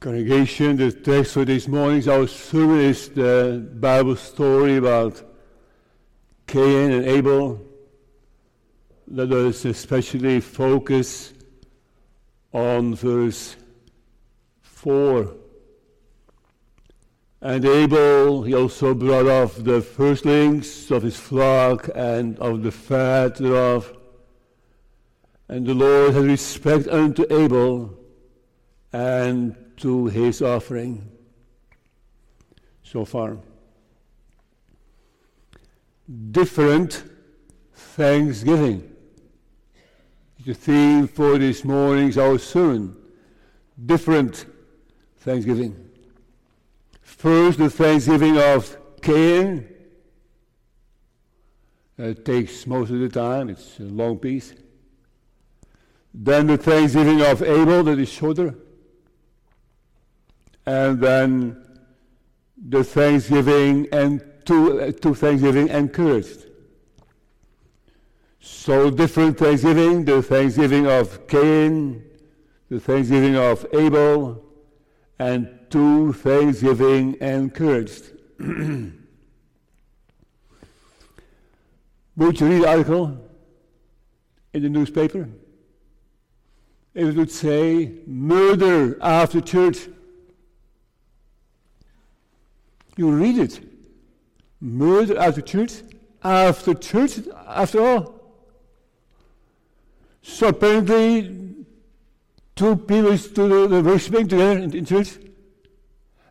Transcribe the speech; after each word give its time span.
Congregation, 0.00 0.76
the 0.76 0.90
text 0.90 1.34
for 1.34 1.44
this 1.44 1.68
morning's 1.68 2.08
our 2.08 2.26
sermon 2.26 2.80
is 2.80 3.10
the 3.10 3.68
Bible 3.74 4.16
story 4.16 4.78
about 4.78 5.22
Cain 6.46 6.90
and 6.90 7.04
Abel. 7.04 7.60
Let 9.06 9.30
us 9.30 9.66
especially 9.66 10.40
focus 10.40 11.34
on 12.50 12.94
verse 12.94 13.56
4. 14.62 15.34
And 17.42 17.62
Abel, 17.66 18.42
he 18.42 18.54
also 18.54 18.94
brought 18.94 19.26
off 19.26 19.56
the 19.56 19.82
firstlings 19.82 20.90
of 20.90 21.02
his 21.02 21.20
flock 21.20 21.90
and 21.94 22.38
of 22.38 22.62
the 22.62 22.72
fat 22.72 23.36
thereof. 23.36 23.94
And 25.46 25.66
the 25.66 25.74
Lord 25.74 26.14
had 26.14 26.24
respect 26.24 26.88
unto 26.88 27.26
Abel 27.28 27.98
and 28.94 29.69
to 29.80 30.06
his 30.06 30.42
offering 30.42 31.10
so 32.82 33.04
far. 33.04 33.38
Different 36.30 37.04
thanksgiving. 37.72 38.90
The 40.44 40.54
theme 40.54 41.06
for 41.06 41.38
this 41.38 41.64
morning's 41.64 42.18
our 42.18 42.38
sermon. 42.38 42.96
Different 43.86 44.46
thanksgiving. 45.18 45.90
First, 47.02 47.58
the 47.58 47.70
thanksgiving 47.70 48.38
of 48.38 48.76
Cain. 49.00 49.66
Uh, 51.98 52.04
it 52.04 52.24
takes 52.24 52.66
most 52.66 52.90
of 52.90 52.98
the 52.98 53.08
time, 53.08 53.50
it's 53.50 53.78
a 53.78 53.84
long 53.84 54.18
piece. 54.18 54.54
Then 56.12 56.48
the 56.48 56.56
thanksgiving 56.56 57.20
of 57.22 57.42
Abel, 57.42 57.84
that 57.84 57.98
is 57.98 58.08
shorter 58.08 58.54
and 60.70 61.00
then 61.00 61.56
the 62.68 62.84
thanksgiving 62.84 63.88
and 63.90 64.22
two, 64.44 64.80
uh, 64.80 64.92
to 64.92 65.14
thanksgiving 65.14 65.68
encouraged. 65.68 66.46
So 68.40 68.88
different 68.88 69.36
thanksgiving, 69.36 70.04
the 70.04 70.22
thanksgiving 70.22 70.86
of 70.86 71.26
Cain, 71.26 72.04
the 72.68 72.78
thanksgiving 72.78 73.34
of 73.36 73.66
Abel, 73.72 74.44
and 75.18 75.48
to 75.70 76.12
thanksgiving 76.12 77.16
encouraged. 77.20 78.04
Would 82.16 82.40
you 82.40 82.46
read 82.46 82.62
the 82.62 82.68
article 82.68 83.18
in 84.54 84.62
the 84.62 84.68
newspaper? 84.68 85.28
It 86.94 87.16
would 87.16 87.30
say, 87.30 87.92
murder 88.06 88.98
after 89.02 89.40
church. 89.40 89.88
You 93.00 93.12
read 93.12 93.38
it. 93.38 93.58
Murder 94.60 95.18
after 95.18 95.40
church, 95.40 95.72
after 96.22 96.74
church, 96.74 97.12
after 97.46 97.80
all. 97.80 98.02
So 100.20 100.48
apparently, 100.48 101.54
two 102.54 102.76
people 102.76 103.16
stood 103.16 103.72
uh, 103.72 103.80
worshiping 103.80 104.28
together 104.28 104.58
in, 104.58 104.74
in, 104.76 104.84
church, 104.84 105.12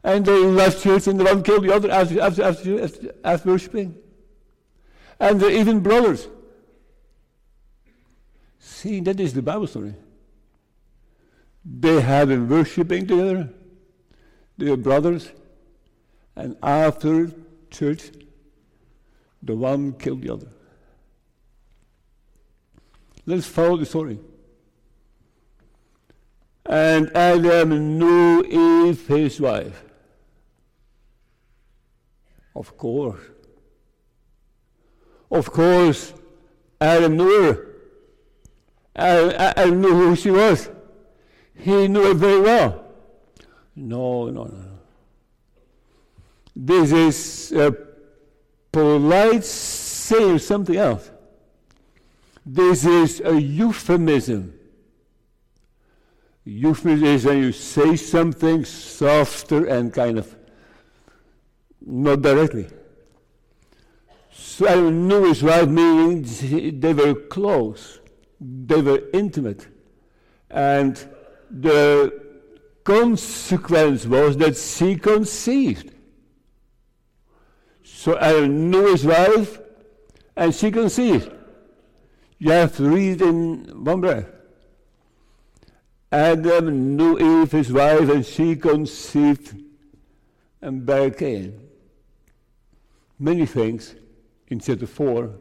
and 0.04 0.24
they 0.24 0.38
left 0.46 0.84
church, 0.84 1.08
and 1.08 1.20
the 1.20 1.24
one 1.24 1.42
killed 1.42 1.64
the 1.64 1.74
other 1.74 1.90
after, 1.90 2.22
after, 2.22 2.44
after, 2.44 2.84
after, 2.84 3.16
after 3.24 3.50
worshiping. 3.50 3.96
And 5.20 5.42
they're 5.42 5.50
even 5.64 5.80
brothers. 5.80 6.28
See, 8.60 9.00
that 9.00 9.20
is 9.20 9.34
the 9.34 9.42
Bible 9.42 9.66
story. 9.66 9.96
They 11.66 12.00
had 12.00 12.28
been 12.28 12.48
worshiping 12.48 13.08
together. 13.08 13.50
They 14.60 14.70
were 14.70 14.78
brothers. 14.78 15.32
And 16.36 16.56
after 16.64 17.32
church, 17.70 18.12
the 19.42 19.56
one 19.56 19.94
killed 19.94 20.22
the 20.22 20.34
other. 20.34 20.48
Let's 23.26 23.46
follow 23.46 23.78
the 23.78 23.86
story. 23.86 24.20
And 26.66 27.16
Adam 27.16 27.98
knew 27.98 28.44
Eve, 28.44 29.08
his 29.08 29.40
wife. 29.42 29.84
Of 32.56 32.78
course. 32.78 33.22
Of 35.32 35.52
course, 35.52 36.14
Adam 36.82 37.18
knew 37.18 37.44
her. 37.44 37.66
Adam, 38.96 39.36
Adam 39.38 39.82
knew 39.82 39.94
who 39.94 40.16
she 40.16 40.32
was. 40.32 40.70
He 41.54 41.88
knew 41.88 42.04
her 42.04 42.14
very 42.14 42.42
well. 42.42 42.84
No, 43.76 44.30
no, 44.30 44.44
no. 44.46 44.69
This 46.62 46.92
is 46.92 47.52
a 47.54 47.74
polite 48.70 49.46
saying 49.46 50.40
something 50.40 50.76
else. 50.76 51.10
This 52.46 52.84
is 52.84 53.22
a 53.22 53.40
euphemism. 53.40 54.60
Euphemism 56.44 57.06
is 57.06 57.24
when 57.24 57.38
you 57.38 57.54
say 57.54 57.96
something 57.96 58.66
softer 58.66 59.68
and 59.68 59.94
kind 59.94 60.20
of 60.20 60.36
not 61.80 62.22
directly. 62.22 62.68
So 64.30 64.68
I 64.68 64.82
knew 64.82 65.30
his 65.30 65.42
wife 65.42 65.70
meaning 65.70 66.24
they 66.82 66.94
were 66.94 67.14
close, 67.14 68.02
they 68.42 68.82
were 68.82 69.04
intimate, 69.14 69.66
and 70.50 70.98
the 71.50 72.22
consequence 72.84 74.06
was 74.06 74.36
that 74.36 74.58
she 74.58 74.98
conceived. 74.98 75.94
So 78.00 78.18
Adam 78.18 78.72
knew 78.72 78.92
his 78.92 79.04
wife, 79.04 79.60
and 80.34 80.56
she 80.56 80.72
conceived. 80.72 81.34
You 82.38 82.52
have 82.52 82.74
to 82.78 82.90
read 82.90 83.22
in 83.22 83.84
one 83.84 84.00
breath. 84.00 84.26
Adam 86.10 86.96
knew 86.96 87.20
Eve, 87.20 87.52
his 87.52 87.74
wife, 87.74 88.10
and 88.10 88.26
she 88.26 88.56
conceived 88.56 89.54
and 90.62 90.86
bare 90.86 91.12
Cain. 91.12 91.60
Many 93.20 93.46
things 93.46 93.96
in 94.48 94.62
chapter 94.62 94.88
4 94.88 95.36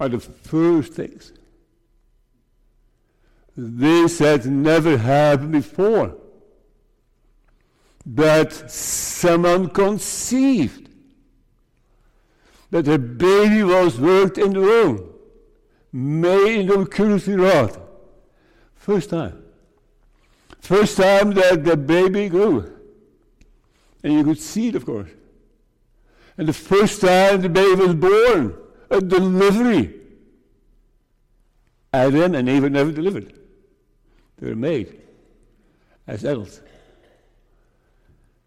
are 0.00 0.08
the 0.08 0.18
first 0.18 0.94
things. 0.94 1.34
This 3.54 4.18
had 4.18 4.46
never 4.46 4.96
happened 4.96 5.52
before 5.52 6.16
that 8.06 8.70
someone 8.70 9.68
conceived, 9.70 10.88
that 12.70 12.86
a 12.88 12.98
baby 12.98 13.62
was 13.62 13.98
worked 13.98 14.38
in 14.38 14.52
the 14.52 14.60
womb, 14.60 15.10
made 15.92 16.60
into 16.60 16.74
a 16.74 16.88
curiosity 16.88 17.36
rod. 17.36 17.80
First 18.74 19.10
time. 19.10 19.42
First 20.60 20.96
time 20.96 21.32
that 21.32 21.64
the 21.64 21.76
baby 21.76 22.28
grew. 22.28 22.70
And 24.02 24.12
you 24.12 24.24
could 24.24 24.40
see 24.40 24.68
it, 24.68 24.74
of 24.74 24.84
course. 24.84 25.10
And 26.36 26.48
the 26.48 26.52
first 26.52 27.00
time 27.00 27.40
the 27.40 27.48
baby 27.48 27.80
was 27.80 27.94
born, 27.94 28.56
a 28.90 29.00
delivery. 29.00 29.94
Adam 31.92 32.34
and 32.34 32.48
Eve 32.48 32.70
never 32.70 32.90
delivered. 32.92 33.32
They 34.38 34.48
were 34.48 34.56
made 34.56 35.00
as 36.06 36.24
adults. 36.24 36.60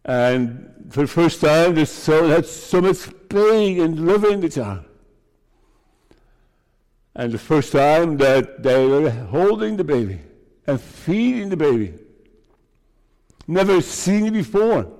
And 0.08 0.88
for 0.90 1.02
the 1.02 1.08
first 1.08 1.42
time, 1.42 1.76
they 1.76 1.84
so, 1.84 2.30
had 2.30 2.46
so 2.46 2.80
much 2.82 3.10
pain 3.28 3.80
in 3.80 3.96
delivering 3.96 4.40
the 4.40 4.50
child. 4.50 4.86
And 7.14 7.34
the 7.34 7.38
first 7.38 7.74
time 7.74 8.18
that 8.18 8.64
they 8.64 8.88
were 8.88 9.10
holding 9.10 9.76
the 9.76 9.84
baby 9.84 10.22
and 10.66 10.80
feeding 10.80 11.50
the 11.50 11.58
baby. 11.58 11.94
Never 13.48 13.82
seen 13.82 14.28
it 14.28 14.32
before. 14.32 14.92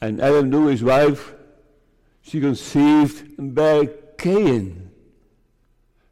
And 0.00 0.20
Adam 0.20 0.50
knew 0.50 0.66
his 0.66 0.82
wife, 0.82 1.34
she 2.22 2.40
conceived 2.40 3.38
and 3.38 3.54
bare 3.54 3.86
Cain. 4.18 4.90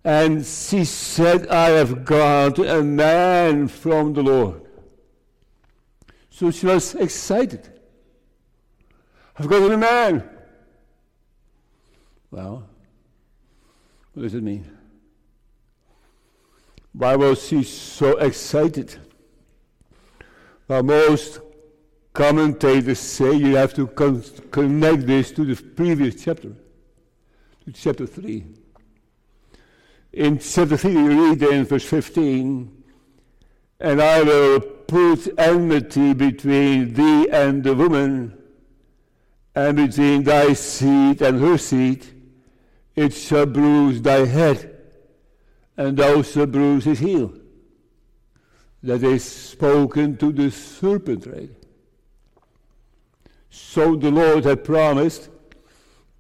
And 0.05 0.45
she 0.45 0.85
said, 0.85 1.49
I 1.49 1.71
have 1.71 2.05
got 2.05 2.59
a 2.59 2.83
man 2.83 3.69
from 3.69 4.13
the 4.13 4.23
Lord. 4.23 4.64
So 6.35 6.51
she 6.51 6.67
was 6.67 6.97
excited. 6.97 7.81
I've 9.39 9.47
got 9.47 9.71
a 9.71 9.77
man. 9.77 10.29
Well, 12.29 12.69
what 14.13 14.23
does 14.25 14.35
it 14.35 14.43
mean? 14.43 14.69
Why 16.93 17.15
was 17.15 17.47
she 17.47 17.63
so 17.63 18.19
excited? 18.19 18.97
Well, 20.67 20.83
most 20.83 21.39
commentators 22.13 22.99
say 22.99 23.35
you 23.35 23.55
have 23.55 23.73
to 23.75 23.87
con- 23.87 24.25
connect 24.51 25.07
this 25.07 25.31
to 25.31 25.45
the 25.45 25.55
previous 25.55 26.25
chapter, 26.25 26.53
to 27.65 27.73
chapter 27.73 28.09
3. 28.09 28.45
In 30.15 30.41
chapter 30.41 30.77
3, 30.77 30.93
you 30.93 31.31
read 31.31 31.43
in 31.45 31.65
verse 31.65 31.85
15 31.85 32.84
And 33.81 34.01
I 34.01 34.23
will 34.23 34.61
put 34.61 35.29
enmity 35.39 36.15
between 36.15 36.95
thee 36.95 37.29
and 37.31 37.63
the 37.65 37.75
woman, 37.75 38.39
and 39.55 39.77
between 39.77 40.25
thy 40.25 40.53
seed 40.53 41.23
and 41.23 41.41
her 41.41 41.59
seed. 41.59 42.07
It 42.95 43.13
shall 43.13 43.47
bruise 43.47 44.01
thy 44.01 44.25
head, 44.25 44.77
and 45.77 45.97
thou 45.97 46.23
shalt 46.23 46.53
bruise 46.53 46.85
his 46.85 47.01
heel. 47.01 47.33
That 48.83 49.03
is 49.03 49.25
spoken 49.25 50.17
to 50.19 50.31
the 50.31 50.51
serpent, 50.51 51.27
right? 51.27 51.51
So 53.51 53.97
the 53.97 54.11
Lord 54.11 54.45
had 54.45 54.65
promised 54.65 55.31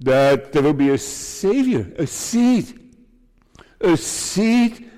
that 0.00 0.52
there 0.52 0.62
will 0.62 0.72
be 0.72 0.90
a 0.90 0.98
Savior, 0.98 1.92
a 1.98 2.06
seed. 2.06 2.80
A 3.80 3.96
seed, 3.96 4.90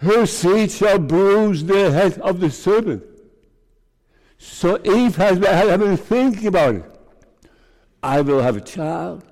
her 0.00 0.24
seed 0.24 0.70
shall 0.70 0.98
bruise 0.98 1.64
the 1.64 1.90
head 1.90 2.18
of 2.20 2.40
the 2.40 2.50
serpent. 2.50 3.04
So 4.38 4.80
Eve 4.82 5.16
has 5.16 5.38
been, 5.38 5.96
thinking 5.98 6.46
about 6.46 6.76
it. 6.76 6.84
I 8.02 8.22
will 8.22 8.40
have 8.40 8.56
a 8.56 8.62
child. 8.62 9.24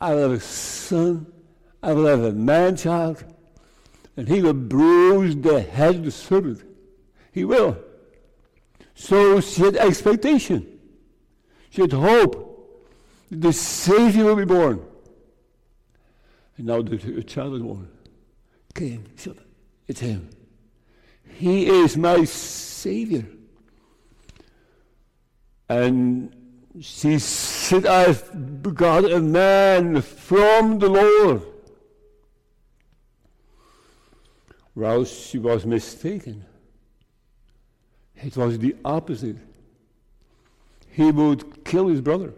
I 0.00 0.14
will 0.14 0.22
have 0.22 0.32
a 0.32 0.40
son. 0.40 1.26
I 1.82 1.92
will 1.92 2.06
have 2.06 2.24
a 2.24 2.32
man 2.32 2.76
child. 2.76 3.22
And 4.16 4.26
he 4.26 4.40
will 4.40 4.54
bruise 4.54 5.36
the 5.36 5.60
head 5.60 5.96
of 5.96 6.04
the 6.06 6.10
serpent. 6.10 6.62
He 7.32 7.44
will. 7.44 7.76
So 8.94 9.42
she 9.42 9.62
had 9.62 9.76
expectation. 9.76 10.78
She 11.68 11.82
had 11.82 11.92
hope. 11.92 12.46
That 13.30 13.42
the 13.42 13.52
Savior 13.52 14.24
will 14.24 14.36
be 14.36 14.46
born. 14.46 14.82
And 16.56 16.66
now 16.68 16.80
the 16.80 17.22
child 17.22 17.54
is 17.56 17.62
born. 17.62 17.88
Cain. 18.74 19.06
It's 19.90 19.98
him. 19.98 20.30
He 21.34 21.66
is 21.66 21.96
my 21.96 22.22
Savior. 22.22 23.26
And 25.68 26.32
she 26.80 27.18
said, 27.18 27.86
I've 27.86 28.62
begot 28.62 29.10
a 29.10 29.18
man 29.18 30.00
from 30.00 30.78
the 30.78 30.88
Lord. 30.88 31.42
Well, 34.76 35.04
she 35.04 35.38
was 35.38 35.66
mistaken. 35.66 36.44
It 38.14 38.36
was 38.36 38.60
the 38.60 38.76
opposite. 38.84 39.38
He 40.92 41.10
would 41.10 41.64
kill 41.64 41.88
his 41.88 42.00
brother. 42.00 42.32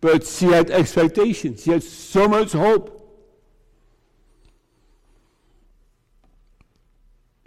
But 0.00 0.24
she 0.24 0.46
had 0.46 0.70
expectations. 0.70 1.64
She 1.64 1.72
had 1.72 1.82
so 1.82 2.28
much 2.28 2.52
hope. 2.52 3.03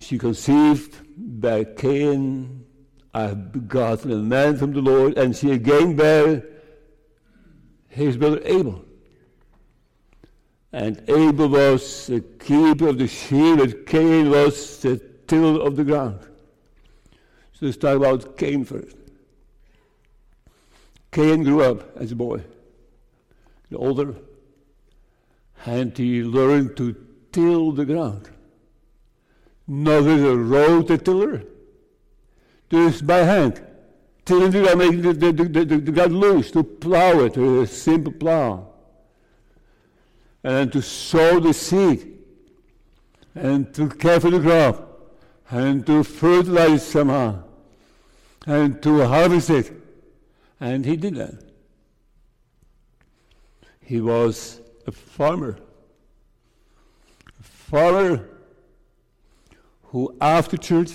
She 0.07 0.17
conceived 0.17 0.95
by 1.17 1.65
Cain, 1.65 2.63
I 3.13 3.23
have 3.23 3.51
begotten 3.51 4.09
a 4.13 4.15
man 4.15 4.55
from 4.55 4.71
the 4.71 4.79
Lord, 4.79 5.17
and 5.17 5.35
she 5.35 5.51
again 5.51 5.97
bare 5.97 6.45
his 7.89 8.15
brother 8.15 8.39
Abel. 8.45 8.85
And 10.71 11.03
Abel 11.09 11.49
was 11.49 12.07
the 12.07 12.21
keeper 12.21 12.87
of 12.87 12.99
the 12.99 13.07
sheep, 13.09 13.59
and 13.59 13.85
Cain 13.85 14.29
was 14.29 14.79
the 14.79 14.95
tiller 15.27 15.59
of 15.59 15.75
the 15.75 15.83
ground. 15.83 16.21
So 17.51 17.65
let's 17.65 17.75
talk 17.75 17.97
about 17.97 18.37
Cain 18.37 18.63
first. 18.63 18.95
Cain 21.11 21.43
grew 21.43 21.63
up 21.63 21.97
as 21.97 22.13
a 22.13 22.15
boy, 22.15 22.43
the 23.69 23.77
older, 23.77 24.15
and 25.65 25.97
he 25.97 26.23
learned 26.23 26.77
to 26.77 26.95
till 27.33 27.73
the 27.73 27.83
ground. 27.83 28.29
Not 29.67 30.03
with 30.03 30.23
a 30.23 30.35
rototiller, 30.35 31.45
just 32.71 33.05
by 33.05 33.17
hand. 33.19 33.61
Tilling 34.23 34.51
the 34.51 34.61
ground, 34.61 34.79
making 34.79 35.01
the, 35.01 35.13
the, 35.13 35.31
the, 35.31 35.65
the, 35.65 35.91
the 35.91 36.09
loose, 36.09 36.51
to 36.51 36.63
plow 36.63 37.19
it 37.21 37.37
with 37.37 37.61
a 37.63 37.67
simple 37.67 38.13
plow. 38.13 38.67
And 40.43 40.71
to 40.71 40.81
sow 40.81 41.39
the 41.39 41.53
seed, 41.53 42.19
and 43.35 43.73
to 43.73 43.89
care 43.89 44.19
for 44.19 44.29
the 44.29 44.39
crop, 44.39 45.17
and 45.49 45.85
to 45.85 46.03
fertilize 46.03 46.85
somehow 46.85 47.43
and 48.47 48.81
to 48.81 49.05
harvest 49.05 49.49
it. 49.49 49.71
And 50.59 50.85
he 50.85 50.95
did 50.95 51.15
that. 51.15 51.43
He 53.81 54.01
was 54.01 54.61
a 54.87 54.91
farmer. 54.91 55.57
A 57.39 57.43
farmer 57.43 58.27
who, 59.97 60.15
after 60.21 60.57
church, 60.57 60.91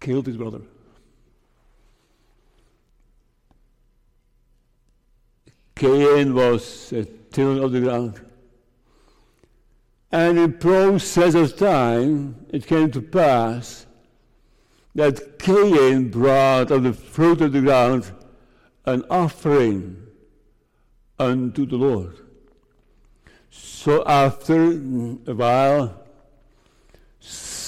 killed 0.00 0.26
his 0.26 0.36
brother. 0.36 0.62
Cain 5.76 6.34
was 6.34 6.92
a 6.92 7.04
tiller 7.04 7.64
of 7.64 7.70
the 7.70 7.80
ground. 7.80 8.20
And 10.10 10.36
in 10.36 10.54
process 10.54 11.34
of 11.36 11.56
time, 11.56 12.44
it 12.48 12.66
came 12.66 12.90
to 12.90 13.00
pass 13.00 13.86
that 14.96 15.38
Cain 15.38 16.10
brought 16.10 16.72
of 16.72 16.82
the 16.82 16.92
fruit 16.92 17.40
of 17.40 17.52
the 17.52 17.60
ground 17.60 18.10
an 18.84 19.04
offering 19.08 20.08
unto 21.20 21.64
the 21.66 21.76
Lord. 21.76 22.18
So 23.48 24.02
after 24.06 24.72
a 24.72 25.34
while, 25.44 25.99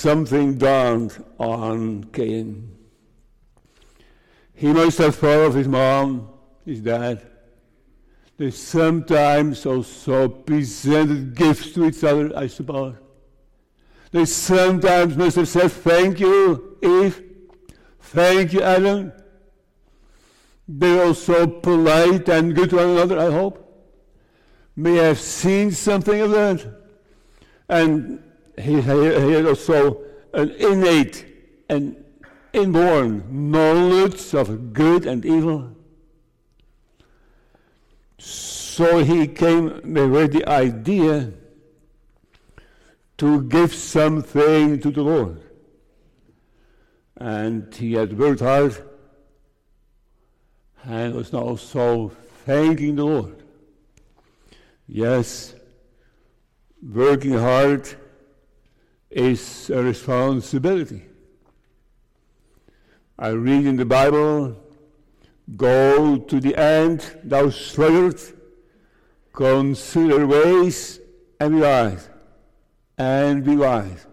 something 0.03 0.59
dawned 0.59 1.25
on 1.39 2.03
Cain. 2.13 2.77
He 4.53 4.73
must 4.73 4.99
have 4.99 5.15
thought 5.15 5.47
of 5.47 5.55
his 5.55 5.69
mom, 5.69 6.29
his 6.67 6.81
dad. 6.81 7.23
They 8.37 8.51
sometimes 8.51 9.65
also 9.65 10.29
presented 10.29 11.37
gifts 11.37 11.71
to 11.73 11.87
each 11.87 12.03
other, 12.03 12.37
I 12.37 12.49
suppose. 12.49 12.97
They 14.11 14.25
sometimes 14.25 15.17
must 15.17 15.37
have 15.37 15.49
said, 15.49 15.71
Thank 15.71 16.19
you, 16.19 16.79
Eve. 16.83 17.23
Thank 18.01 18.53
you, 18.53 18.63
Adam. 18.63 19.13
They're 20.67 21.07
also 21.07 21.47
polite 21.47 22.29
and 22.29 22.55
good 22.55 22.71
to 22.71 22.77
one 22.77 22.91
another, 22.91 23.19
I 23.21 23.31
hope. 23.31 23.57
May 24.75 24.97
have 24.97 25.21
seen 25.21 25.71
something 25.71 26.21
of 26.21 26.31
that. 26.33 26.67
And 27.69 28.23
he, 28.59 28.81
had 28.81 29.47
also 29.47 30.03
an 30.33 30.51
innate 30.51 31.27
and 31.69 32.03
inborn 32.53 33.51
knowledge 33.51 34.35
of 34.35 34.73
good 34.73 35.07
and 35.07 35.25
evil. 35.25 35.75
So 38.19 39.03
he 39.05 39.27
came 39.27 39.95
with 39.95 40.33
the 40.33 40.47
idea 40.47 41.33
to 43.19 43.43
give 43.43 43.75
something 43.75 44.81
to 44.81 44.91
the 44.91 45.03
Lord. 45.03 45.43
And 47.17 47.75
he 47.75 47.93
had 47.95 48.19
worked 48.19 48.41
hard 48.41 48.77
and 50.85 51.15
was 51.15 51.33
now 51.33 51.41
also 51.41 52.09
thanking 52.45 52.97
the 52.97 53.05
Lord. 53.05 53.43
Yes, 54.89 55.55
working 56.83 57.35
hard 57.35 57.89
is 59.13 59.71
a 59.71 59.83
responsibility. 59.83 61.03
I 63.19 63.29
read 63.29 63.67
in 63.67 63.77
the 63.77 63.85
Bible, 63.85 64.57
go 65.57 66.19
to 66.19 66.41
the 66.41 66.57
end, 66.57 67.05
thou 67.23 67.51
sluggard, 67.51 68.21
consider 69.33 70.27
ways 70.27 71.01
and 71.39 71.55
be 71.55 71.61
wise 71.61 72.09
and 72.99 73.45
be 73.45 73.57
wise. 73.57 74.07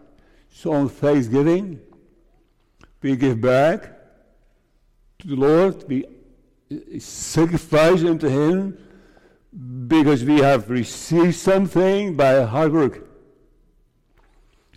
So 0.49 0.73
on 0.73 0.89
Thanksgiving, 0.89 1.79
we 3.01 3.15
give 3.15 3.39
back 3.39 3.91
to 5.19 5.27
the 5.27 5.35
Lord, 5.35 5.83
we 5.87 6.05
sacrifice 6.99 8.03
unto 8.03 8.27
Him 8.27 8.77
because 9.87 10.23
we 10.23 10.39
have 10.39 10.69
received 10.69 11.35
something 11.35 12.15
by 12.15 12.43
hard 12.43 12.73
work. 12.73 13.08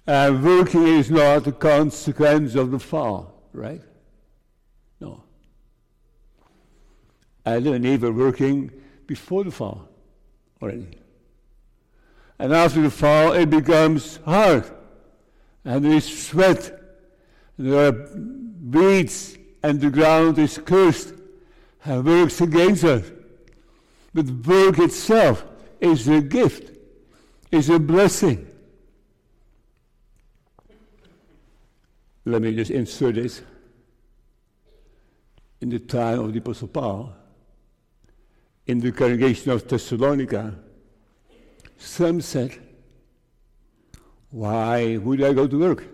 Uh, 0.07 0.11
and 0.11 0.43
working 0.43 0.87
is 0.87 1.11
not 1.11 1.47
a 1.47 1.53
consequence 1.53 2.55
of 2.57 2.71
the 2.73 2.79
fall, 2.79 3.43
right? 3.53 3.81
No. 5.01 5.23
Adam 7.47 7.75
and 7.75 7.87
Eve 7.87 8.03
were 8.03 8.13
working 8.13 8.71
before 9.07 9.45
the 9.45 9.51
fall 9.51 9.89
already. 10.61 10.99
And 12.39 12.53
after 12.53 12.83
the 12.83 12.91
fall, 12.91 13.33
it 13.33 13.51
becomes 13.51 14.19
hard. 14.25 14.69
And 15.65 15.85
there 15.85 15.93
is 15.93 16.27
sweat. 16.27 16.81
And 17.57 17.73
there 17.73 17.87
are 17.87 18.09
weeds, 18.71 19.37
and 19.63 19.81
the 19.81 19.91
ground 19.91 20.39
is 20.39 20.59
cursed 20.59 21.15
and 21.85 22.05
works 22.05 22.41
against 22.41 22.83
us. 22.83 23.05
But 24.13 24.27
work 24.27 24.79
itself 24.81 25.45
is 25.81 26.09
a 26.09 26.21
gift, 26.21 26.77
is 27.51 27.71
a 27.71 27.79
blessing. 27.79 28.49
Let 32.25 32.43
me 32.43 32.55
just 32.55 32.71
insert 32.71 33.17
this. 33.17 33.43
In 35.61 35.71
the 35.71 35.79
time 35.79 36.21
of 36.21 36.33
the 36.33 36.39
Apostle 36.39 36.69
Paul, 36.69 37.15
in 38.67 38.81
the 38.81 38.93
congregation 38.93 39.53
of 39.53 39.67
Thessalonica, 39.67 40.55
some 41.77 42.21
said, 42.21 42.59
Why 44.31 44.97
would 44.97 45.23
I 45.23 45.33
go 45.33 45.47
to 45.47 45.59
work? 45.59 45.85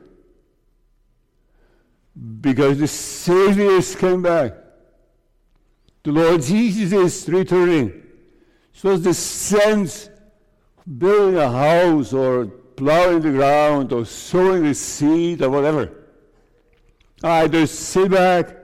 Because 2.41 2.79
the 2.79 2.89
Savior 2.89 3.71
is 3.73 3.95
coming 3.95 4.23
back. 4.23 4.55
The 6.03 6.13
Lord 6.13 6.43
Jesus 6.43 6.93
is 6.93 7.29
returning. 7.29 8.03
So 8.73 8.97
the 8.97 9.15
sense 9.15 10.09
building 10.97 11.37
a 11.37 11.51
house 11.51 12.13
or 12.13 12.47
plowing 12.47 13.21
the 13.21 13.33
ground 13.33 13.93
or 13.93 14.05
sowing 14.05 14.63
the 14.63 14.75
seed 14.75 15.43
or 15.43 15.51
whatever. 15.51 15.98
I 17.23 17.49
just 17.49 17.79
sit 17.81 18.11
back 18.11 18.57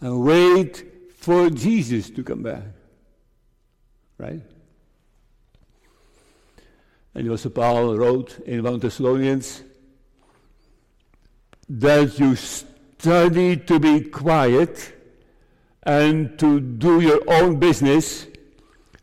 and 0.00 0.24
wait 0.24 0.84
for 1.16 1.50
Jesus 1.50 2.10
to 2.10 2.22
come 2.22 2.42
back. 2.42 2.62
Right? 4.18 4.42
And 7.14 7.28
also 7.28 7.50
Paul 7.50 7.96
wrote 7.96 8.38
in 8.40 8.62
1 8.62 8.78
Thessalonians 8.78 9.62
that 11.68 12.18
you 12.18 12.36
study 12.36 13.56
to 13.56 13.78
be 13.78 14.00
quiet 14.02 14.94
and 15.82 16.38
to 16.38 16.60
do 16.60 17.00
your 17.00 17.20
own 17.26 17.58
business 17.58 18.26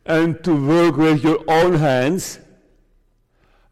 and 0.06 0.44
to 0.44 0.68
work 0.68 0.98
with 0.98 1.24
your 1.24 1.44
own 1.48 1.74
hands 1.74 2.40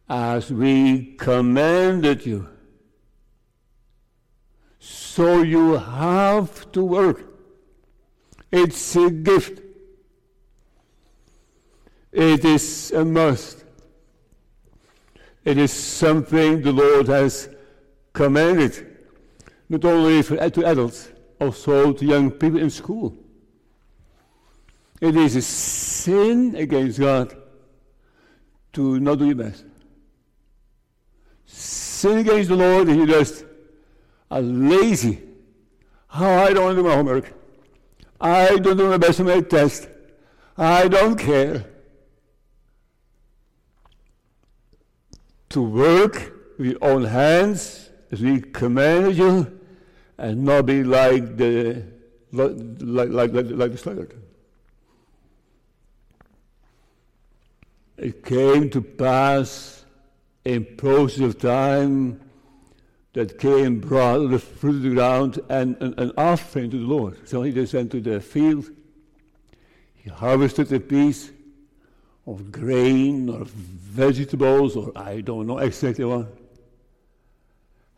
as 0.10 0.52
we 0.52 1.16
commanded 1.18 2.26
you. 2.26 2.48
So 5.17 5.41
you 5.41 5.77
have 5.77 6.71
to 6.74 6.83
work. 6.83 7.24
It's 8.51 8.95
a 8.95 9.09
gift. 9.09 9.63
It 12.12 12.45
is 12.45 12.91
a 12.91 13.03
must. 13.03 13.65
It 15.43 15.57
is 15.57 15.74
something 15.74 16.62
the 16.62 16.71
Lord 16.71 17.07
has 17.07 17.50
commanded, 18.13 18.86
not 19.67 19.86
only 19.86 20.21
for, 20.21 20.39
uh, 20.39 20.51
to 20.51 20.63
adults, 20.63 21.09
also 21.41 21.93
to 21.93 22.05
young 22.05 22.29
people 22.29 22.59
in 22.59 22.69
school. 22.69 23.17
It 25.01 25.15
is 25.15 25.36
a 25.36 25.41
sin 25.41 26.53
against 26.55 27.00
God 27.00 27.36
to 28.74 29.00
not 29.00 29.17
do 29.17 29.25
your 29.25 29.33
best. 29.33 29.65
Sin 31.47 32.19
against 32.19 32.50
the 32.50 32.55
Lord 32.55 32.88
if 32.88 32.95
you 32.95 33.07
just 33.07 33.47
are 34.29 34.41
lazy. 34.41 35.22
How 36.07 36.27
oh, 36.27 36.43
I 36.46 36.53
don't 36.53 36.75
do 36.75 36.84
my 36.84 36.96
homework. 36.96 37.34
I 38.19 38.57
don't 38.57 38.77
do 38.77 38.89
my 38.89 38.98
best 38.98 39.19
my 39.19 39.41
test. 39.41 39.88
I 40.57 40.88
don't 40.88 41.17
care. 41.17 41.65
To 45.50 45.62
work 45.62 46.34
with 46.57 46.67
your 46.72 46.77
own 46.81 47.05
hands 47.05 47.89
as 48.12 48.22
we 48.22 48.41
commanded 48.41 49.17
you 49.17 49.60
and 50.17 50.43
not 50.43 50.65
be 50.65 50.84
like 50.84 51.38
the 51.38 51.84
like 52.31 53.10
like 53.10 53.31
like, 53.31 53.46
like 53.50 53.72
the 53.72 53.77
sluggard. 53.77 54.13
It 57.98 58.24
came 58.24 58.69
to 58.72 58.81
pass 58.81 59.86
in 60.46 60.65
process 60.77 61.22
of 61.22 61.39
time 61.39 62.19
that 63.17 63.39
Cain 63.39 63.79
brought 63.79 64.29
the 64.29 64.38
fruit 64.38 64.75
of 64.75 64.81
the 64.83 64.89
ground 64.91 65.39
and 65.50 65.75
an 65.81 66.12
offering 66.19 66.69
to 66.69 66.77
the 66.77 66.86
Lord. 66.86 67.27
So 67.27 67.41
he 67.41 67.51
just 67.51 67.74
went 67.74 67.89
to 67.93 68.00
the 68.00 68.21
field. 68.21 68.69
He 69.95 70.12
harvested 70.12 70.71
a 70.71 70.79
piece 70.79 71.31
of 72.27 72.51
grain 72.51 73.27
or 73.27 73.45
vegetables 73.45 74.75
or 74.75 74.91
I 74.95 75.21
don't 75.21 75.47
know 75.47 75.57
exactly 75.57 76.05
what. 76.05 76.27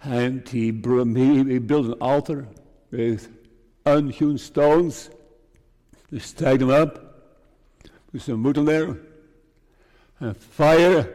And 0.05 0.47
he, 0.47 0.67
he 0.67 1.59
built 1.59 1.88
an 1.88 1.93
altar 1.99 2.47
with 2.89 3.27
unhewn 3.85 4.38
stones. 4.38 5.09
He 6.11 6.19
stacked 6.19 6.59
them 6.59 6.69
up, 6.69 6.93
put 8.09 8.21
some 8.21 8.41
wood 8.41 8.57
on 8.57 8.63
there 8.63 8.97
and 10.21 10.38
fire, 10.38 11.13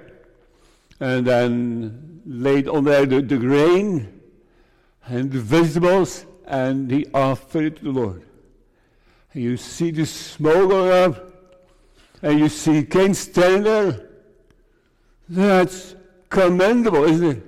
and 1.01 1.27
then 1.27 2.14
laid 2.25 2.69
on 2.69 2.85
there 2.85 3.07
the, 3.07 3.21
the 3.21 3.37
grain 3.37 4.21
and 5.07 5.31
the 5.31 5.41
vegetables, 5.41 6.27
and 6.47 6.91
he 6.91 7.07
offered 7.13 7.65
it 7.65 7.77
to 7.77 7.85
the 7.85 7.91
Lord. 7.91 8.23
And 9.33 9.43
you 9.43 9.57
see 9.57 9.91
the 9.91 10.07
smoke 10.07 10.71
going 10.71 10.91
up, 10.91 11.33
and 12.23 12.39
you 12.39 12.49
see 12.49 12.85
Cain 12.85 13.15
standing 13.15 13.65
there. 13.65 14.09
That's 15.29 15.95
commendable, 16.29 17.05
isn't 17.05 17.39
it? 17.39 17.47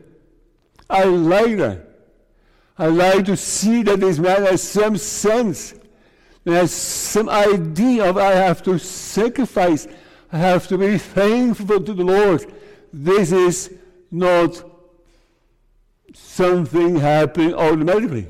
I 0.88 1.04
like 1.04 1.56
that. 1.58 1.86
I 2.78 2.86
like 2.86 3.24
to 3.26 3.36
see 3.36 3.82
that 3.84 4.00
this 4.00 4.18
man 4.18 4.42
has 4.42 4.62
some 4.62 4.96
sense, 4.96 5.74
has 6.44 6.70
some 6.70 7.28
idea 7.28 8.08
of 8.08 8.18
I 8.18 8.32
have 8.32 8.62
to 8.64 8.78
sacrifice 8.78 9.88
I 10.32 10.38
have 10.38 10.66
to 10.68 10.78
be 10.78 10.98
thankful 10.98 11.80
to 11.80 11.94
the 11.94 12.04
Lord. 12.04 12.52
This 12.92 13.32
is 13.32 13.72
not 14.10 14.62
something 16.14 16.96
happening 16.96 17.54
automatically. 17.54 18.28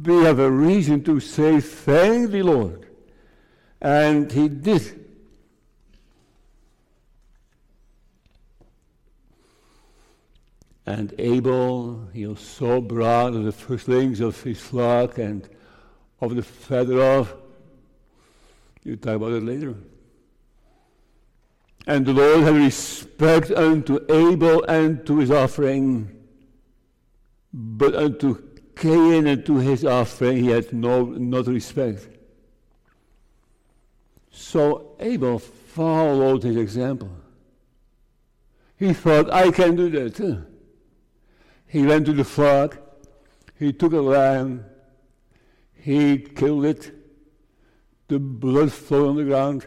We 0.00 0.24
have 0.24 0.38
a 0.38 0.50
reason 0.50 1.02
to 1.04 1.20
say, 1.20 1.60
Thank 1.60 2.30
the 2.30 2.42
Lord. 2.42 2.86
And 3.80 4.30
he 4.30 4.48
did. 4.48 5.00
And 10.86 11.14
Abel, 11.18 12.08
he 12.12 12.26
also 12.26 12.80
of 13.34 13.44
the 13.44 13.52
firstlings 13.52 14.20
of 14.20 14.42
his 14.42 14.60
flock 14.60 15.18
and 15.18 15.48
of 16.20 16.34
the 16.34 16.42
feather 16.42 17.00
of. 17.00 17.34
You 18.82 18.96
talk 18.96 19.16
about 19.16 19.32
it 19.32 19.42
later. 19.42 19.74
And 21.90 22.06
the 22.06 22.12
Lord 22.12 22.44
had 22.44 22.54
respect 22.54 23.50
unto 23.50 23.98
Abel 24.08 24.62
and 24.66 25.04
to 25.06 25.18
his 25.18 25.32
offering, 25.32 26.08
but 27.52 27.96
unto 27.96 28.40
Cain 28.76 29.26
and 29.26 29.44
to 29.44 29.56
his 29.56 29.84
offering 29.84 30.36
he 30.36 30.50
had 30.50 30.72
no 30.72 31.06
not 31.06 31.48
respect. 31.48 32.06
So 34.30 34.94
Abel 35.00 35.40
followed 35.40 36.44
his 36.44 36.54
example. 36.54 37.10
He 38.76 38.92
thought, 38.92 39.28
I 39.32 39.50
can 39.50 39.74
do 39.74 39.90
that. 39.90 40.46
He 41.66 41.82
went 41.84 42.06
to 42.06 42.12
the 42.12 42.22
flock, 42.22 42.78
he 43.58 43.72
took 43.72 43.94
a 43.94 44.00
lamb, 44.00 44.64
he 45.74 46.18
killed 46.18 46.66
it, 46.66 46.92
the 48.06 48.20
blood 48.20 48.70
flowed 48.70 49.08
on 49.08 49.16
the 49.16 49.24
ground 49.24 49.66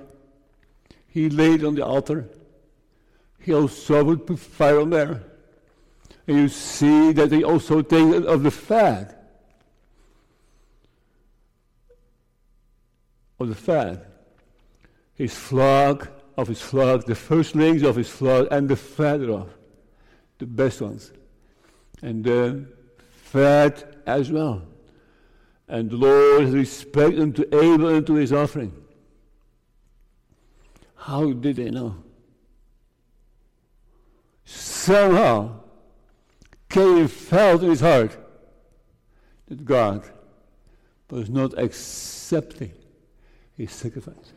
he 1.13 1.29
laid 1.29 1.63
on 1.63 1.75
the 1.75 1.86
altar. 1.86 2.27
He 3.38 3.53
also 3.53 4.03
would 4.03 4.25
put 4.25 4.39
fire 4.39 4.79
on 4.79 4.89
there. 4.89 5.22
And 6.25 6.38
you 6.38 6.48
see 6.48 7.12
that 7.12 7.32
he 7.32 7.43
also 7.43 7.84
take 7.84 8.25
of 8.25 8.41
the 8.41 8.50
fat. 8.50 9.29
Of 13.39 13.50
the 13.50 13.55
fat. 13.55 14.08
His 15.13 15.36
flock, 15.36 16.10
of 16.36 16.48
his 16.48 16.62
flock, 16.62 17.05
the 17.05 17.13
firstlings 17.13 17.84
of 17.84 17.96
his 17.96 18.10
flock, 18.10 18.48
and 18.50 18.67
the 18.67 18.75
fat 18.75 19.22
of 19.22 19.53
the 20.39 20.48
best 20.48 20.82
ones. 20.82 21.12
And 22.01 22.24
the 22.24 22.65
fat 23.12 24.01
as 24.08 24.32
well. 24.32 24.63
And 25.67 25.91
the 25.91 25.98
Lord 25.98 26.48
respect 26.50 27.20
unto 27.20 27.43
Abel 27.53 27.89
and 27.89 28.08
to 28.08 28.15
his 28.15 28.34
offering. 28.34 28.83
How 31.03 31.33
did 31.33 31.57
they 31.57 31.69
know? 31.69 31.98
Somehow, 34.45 35.60
Cain 36.69 37.10
felt 37.10 37.62
in 37.62 37.72
his 37.72 37.81
heart 37.81 38.17
that 39.48 39.65
God 39.65 40.10
was 41.10 41.29
not 41.29 41.57
accepting 41.60 42.72
his 43.57 43.74
sacrifice. 43.74 44.31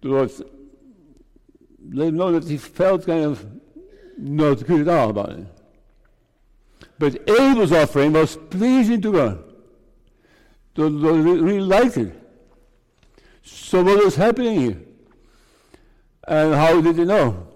The 0.00 0.08
Lord 0.10 0.30
let 1.90 2.08
him 2.08 2.16
know 2.18 2.38
that 2.38 2.48
he 2.48 2.58
felt 2.58 3.04
kind 3.04 3.24
of 3.24 3.44
not 4.16 4.64
good 4.64 4.82
at 4.82 4.88
all 4.88 5.10
about 5.10 5.30
it. 5.30 5.46
But 7.00 7.28
Abel's 7.28 7.72
offering 7.72 8.12
was 8.12 8.36
pleasing 8.48 9.00
to 9.02 9.12
God. 9.12 9.44
The 10.74 10.88
Lord 10.88 11.24
really 11.24 11.60
liked 11.60 11.96
it. 11.96 12.25
So 13.46 13.82
what 13.82 14.04
was 14.04 14.16
happening 14.16 14.60
here? 14.60 14.80
And 16.26 16.54
how 16.54 16.80
did 16.80 16.96
he 16.96 17.04
know? 17.04 17.46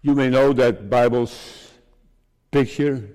You 0.00 0.14
may 0.14 0.30
know 0.30 0.54
that 0.54 0.88
Bible's 0.88 1.70
picture, 2.50 3.06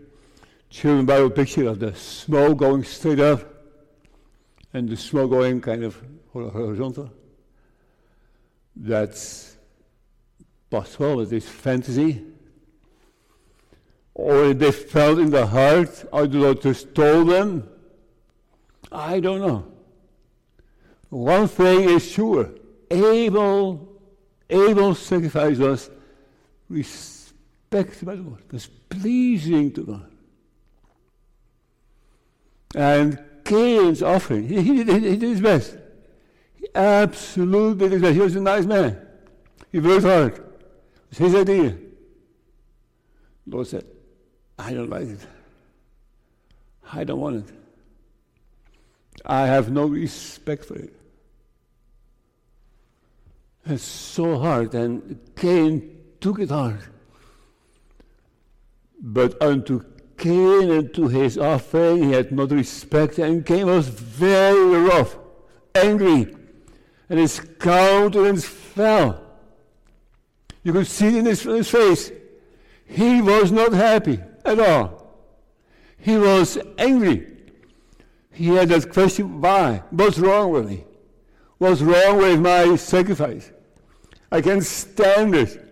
children 0.69 1.07
Bible 1.07 1.31
picture 1.31 1.67
of 1.67 1.79
the 1.79 1.95
smoke 1.95 2.59
going 2.59 2.83
straight 2.83 3.19
up 3.19 3.41
and 4.73 4.87
the 4.87 4.95
smoke 4.95 5.31
going 5.31 5.61
kind 5.61 5.83
of 5.83 5.99
horizontal. 6.31 7.11
That's 8.75 9.57
possible, 10.69 11.21
it 11.21 11.33
is 11.33 11.49
fantasy. 11.49 12.23
Or 14.13 14.53
they 14.53 14.71
felt 14.71 15.17
in 15.17 15.31
the 15.31 15.47
heart, 15.47 16.05
or 16.11 16.27
the 16.27 16.37
Lord 16.37 16.61
just 16.61 16.93
told 16.93 17.29
them. 17.29 17.67
I 18.91 19.19
don't 19.19 19.39
know. 19.39 19.78
One 21.09 21.47
thing 21.47 21.89
is 21.89 22.09
sure 22.09 22.51
Abel, 22.91 23.87
Abel 24.49 24.95
sacrifice 24.95 25.57
was 25.57 25.89
respected 26.69 28.05
by 28.05 28.13
Lord, 28.13 28.43
was 28.51 28.67
pleasing 28.67 29.71
to 29.73 29.83
God. 29.83 30.11
And 32.75 33.19
Cain's 33.43 34.03
offering, 34.03 34.47
he, 34.47 34.61
he, 34.61 34.83
did, 34.83 35.03
he 35.03 35.17
did 35.17 35.29
his 35.29 35.41
best. 35.41 35.75
He 36.55 36.67
absolutely 36.75 37.89
did 37.89 37.93
his 37.93 38.01
best. 38.01 38.13
He 38.13 38.21
was 38.21 38.35
a 38.35 38.41
nice 38.41 38.65
man. 38.65 38.99
He 39.71 39.79
worked 39.79 40.05
hard. 40.05 40.33
It 40.35 40.43
was 41.09 41.17
his 41.17 41.35
idea. 41.35 41.69
The 43.47 43.55
Lord 43.55 43.67
said, 43.67 43.85
I 44.57 44.73
don't 44.73 44.89
like 44.89 45.07
it. 45.07 45.19
I 46.91 47.03
don't 47.03 47.19
want 47.19 47.47
it. 47.47 47.55
I 49.25 49.47
have 49.47 49.71
no 49.71 49.85
respect 49.85 50.65
for 50.65 50.75
it. 50.75 50.98
It's 53.65 53.83
so 53.83 54.39
hard, 54.39 54.73
and 54.73 55.19
Cain 55.35 55.97
took 56.19 56.39
it 56.39 56.49
hard. 56.49 56.79
But 59.01 59.41
unto 59.41 59.83
Cain 60.17 60.71
and 60.71 60.93
to 60.93 61.07
his 61.07 61.37
offering 61.37 62.03
he 62.03 62.11
had 62.11 62.31
not 62.31 62.51
respect, 62.51 63.17
and 63.19 63.45
Cain 63.45 63.67
was 63.67 63.87
very 63.87 64.81
rough, 64.81 65.17
angry, 65.73 66.35
and 67.09 67.19
his 67.19 67.39
countenance 67.39 68.45
fell. 68.45 69.23
You 70.63 70.73
could 70.73 70.87
see 70.87 71.17
in 71.17 71.25
his, 71.25 71.43
his 71.43 71.69
face. 71.69 72.11
He 72.85 73.21
was 73.21 73.51
not 73.51 73.71
happy 73.71 74.19
at 74.43 74.59
all. 74.59 75.15
He 75.97 76.17
was 76.17 76.57
angry. 76.77 77.27
He 78.31 78.47
had 78.47 78.69
that 78.69 78.91
question, 78.91 79.41
why? 79.41 79.83
What's 79.91 80.17
wrong 80.17 80.51
with 80.51 80.69
me? 80.69 80.85
What's 81.59 81.81
wrong 81.81 82.17
with 82.17 82.39
my 82.39 82.75
sacrifice? 82.77 83.51
I 84.31 84.41
can't 84.41 84.63
stand 84.63 85.35
it. 85.35 85.65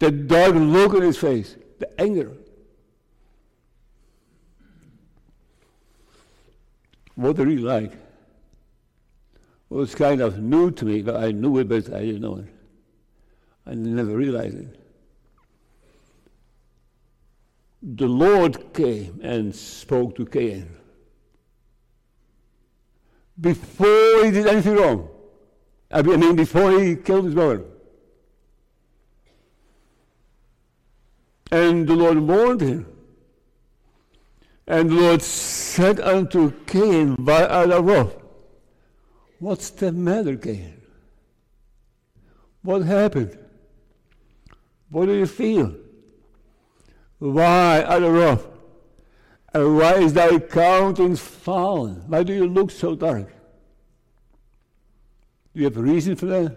The 0.00 0.10
dark 0.10 0.54
look 0.54 0.94
on 0.94 1.02
his 1.02 1.16
face, 1.16 1.56
the 1.78 2.00
anger. 2.00 2.36
What 7.14 7.36
did 7.36 7.48
he 7.48 7.58
like? 7.58 7.92
Well, 9.68 9.84
it's 9.84 9.94
kind 9.94 10.20
of 10.20 10.40
new 10.40 10.72
to 10.72 10.84
me, 10.84 11.02
but 11.02 11.16
I 11.16 11.30
knew 11.30 11.58
it, 11.58 11.68
but 11.68 11.92
I 11.94 12.00
didn't 12.00 12.22
know 12.22 12.38
it. 12.38 12.46
I 13.66 13.74
never 13.74 14.16
realized 14.16 14.58
it. 14.58 14.80
The 17.82 18.06
Lord 18.06 18.74
came 18.74 19.20
and 19.22 19.54
spoke 19.54 20.16
to 20.16 20.26
Cain 20.26 20.79
before 23.40 24.24
he 24.24 24.30
did 24.30 24.46
anything 24.46 24.76
wrong. 24.76 25.08
I 25.90 26.02
mean, 26.02 26.36
before 26.36 26.78
he 26.80 26.94
killed 26.96 27.24
his 27.24 27.34
brother. 27.34 27.64
And 31.50 31.86
the 31.88 31.96
Lord 31.96 32.18
warned 32.18 32.60
him. 32.60 32.86
And 34.66 34.88
the 34.88 34.94
Lord 34.94 35.22
said 35.22 35.98
unto 35.98 36.52
Cain 36.66 37.16
"Why, 37.16 37.66
by 37.66 37.78
wrath, 37.78 38.14
What's 39.40 39.70
the 39.70 39.90
matter, 39.90 40.36
Cain? 40.36 40.80
What 42.62 42.82
happened? 42.82 43.36
What 44.90 45.06
do 45.06 45.14
you 45.14 45.26
feel? 45.26 45.74
Why 47.18 47.82
out 47.82 48.02
of 48.02 48.12
wrath? 48.12 48.46
And 49.52 49.76
why 49.76 49.94
is 49.94 50.12
thy 50.12 50.38
countenance 50.38 51.20
fallen? 51.20 52.04
Why 52.06 52.22
do 52.22 52.32
you 52.32 52.46
look 52.46 52.70
so 52.70 52.94
dark? 52.94 53.32
Do 55.52 55.60
you 55.60 55.64
have 55.64 55.76
a 55.76 55.82
reason 55.82 56.16
for 56.16 56.26
that? 56.26 56.56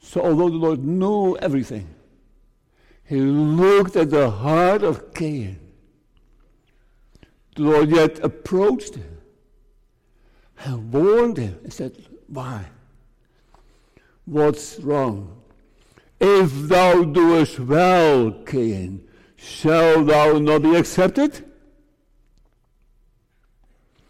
So, 0.00 0.22
although 0.22 0.48
the 0.48 0.56
Lord 0.56 0.84
knew 0.84 1.36
everything, 1.36 1.88
He 3.04 3.20
looked 3.20 3.96
at 3.96 4.10
the 4.10 4.30
heart 4.30 4.82
of 4.82 5.12
Cain. 5.12 5.58
The 7.56 7.62
Lord 7.62 7.90
yet 7.90 8.20
approached 8.20 8.94
him 8.94 9.18
and 10.64 10.92
warned 10.92 11.36
him 11.36 11.58
and 11.64 11.72
said, 11.72 11.96
Why? 12.28 12.64
What's 14.24 14.78
wrong? 14.78 15.42
If 16.20 16.52
thou 16.68 17.02
doest 17.02 17.58
well, 17.58 18.30
Cain, 18.46 19.08
shall 19.36 20.04
thou 20.04 20.38
not 20.38 20.62
be 20.62 20.76
accepted? 20.76 21.44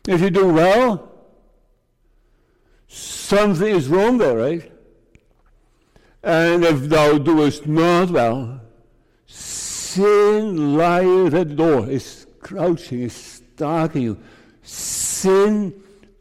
If 0.07 0.21
you 0.21 0.31
do 0.31 0.53
well, 0.53 1.10
something 2.91 3.69
is 3.69 3.89
wrong 3.89 4.19
there, 4.19 4.37
right? 4.37 4.73
And 6.23 6.65
if 6.65 6.83
thou 6.83 7.19
doest 7.19 7.67
not 7.67 8.11
well, 8.11 8.61
sin 9.27 10.77
lieth 10.77 11.35
at 11.35 11.49
the 11.51 11.55
door, 11.55 11.89
is 11.89 12.27
crouching, 12.41 13.03
is 13.03 13.15
stalking 13.15 14.03
you. 14.03 14.19
Sin, 14.63 15.73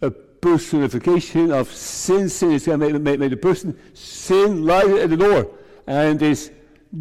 a 0.02 0.12
personification 0.12 1.52
of 1.52 1.72
sin, 1.72 2.30
sin 2.30 2.52
is 2.52 2.68
made, 2.68 3.02
made, 3.02 3.34
a 3.34 3.38
person, 3.38 3.78
sin 3.94 4.64
lieth 4.66 5.02
at 5.04 5.10
the 5.10 5.18
door 5.18 5.52
and 5.88 6.22
is 6.22 6.52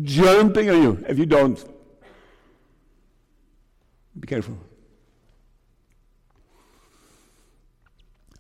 jumping 0.03 0.71
on 0.71 0.83
you 0.83 1.05
if 1.07 1.19
you 1.19 1.27
don't. 1.27 1.63
Be 4.19 4.27
careful. 4.27 4.59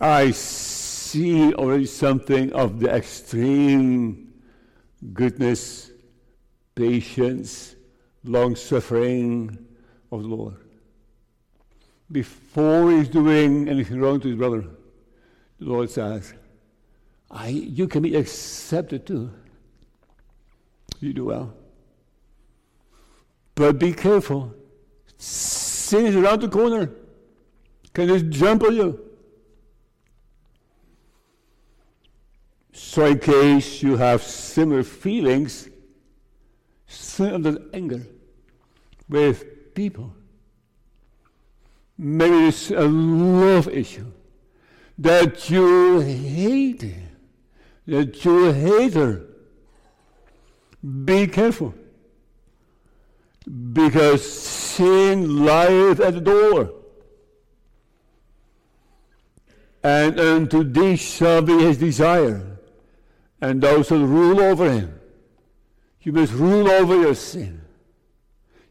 I 0.01 0.31
see 1.09 1.55
already 1.55 1.87
something 1.87 2.53
of 2.53 2.81
the 2.81 2.90
extreme 2.94 4.33
goodness, 5.14 5.90
patience, 6.75 7.77
long 8.25 8.55
suffering 8.55 9.59
of 10.12 10.23
the 10.23 10.29
Lord. 10.29 10.57
Before 12.11 12.90
he's 12.90 13.09
doing 13.09 13.68
anything 13.68 14.01
wrong 14.01 14.21
to 14.21 14.29
his 14.29 14.37
brother, 14.37 14.64
the 15.59 15.64
Lord 15.64 15.90
says, 15.90 16.35
I, 17.31 17.49
You 17.49 17.88
can 17.88 18.03
be 18.03 18.14
accepted 18.14 19.07
too. 19.07 19.31
You 21.01 21.12
do 21.12 21.27
well. 21.27 21.55
But 23.55 23.79
be 23.79 23.92
careful. 23.92 24.55
Sin 25.16 26.07
is 26.07 26.16
around 26.16 26.42
the 26.42 26.49
corner. 26.49 26.90
Can 27.92 28.09
just 28.09 28.29
jump 28.29 28.62
on 28.62 28.75
you. 28.75 29.08
So, 32.98 33.06
in 33.06 33.20
case 33.20 33.80
you 33.80 33.96
have 33.96 34.24
similar 34.24 34.82
feelings, 34.82 35.68
similar 36.88 37.62
anger 37.72 38.04
with 39.08 39.72
people, 39.72 40.12
maybe 41.96 42.48
it's 42.48 42.72
a 42.72 42.88
love 42.88 43.68
issue 43.68 44.11
that 44.98 45.48
you 45.48 46.00
hate, 46.00 46.92
that 47.87 48.24
you 48.24 48.50
hate 48.50 48.94
her. 48.94 49.26
Be 51.04 51.28
careful. 51.28 51.74
Because 53.46 54.28
sin 54.28 55.44
lieth 55.44 56.00
at 56.00 56.14
the 56.14 56.20
door. 56.20 56.72
And 59.84 60.18
unto 60.18 60.64
these 60.64 60.98
shall 60.98 61.42
be 61.42 61.61
his 61.61 61.78
desire 61.78 62.58
and 63.40 63.61
those 63.61 63.88
who 63.88 64.05
rule 64.05 64.40
over 64.40 64.70
him. 64.70 64.98
You 66.03 66.12
must 66.12 66.33
rule 66.33 66.70
over 66.70 67.01
your 67.01 67.14
sin. 67.14 67.62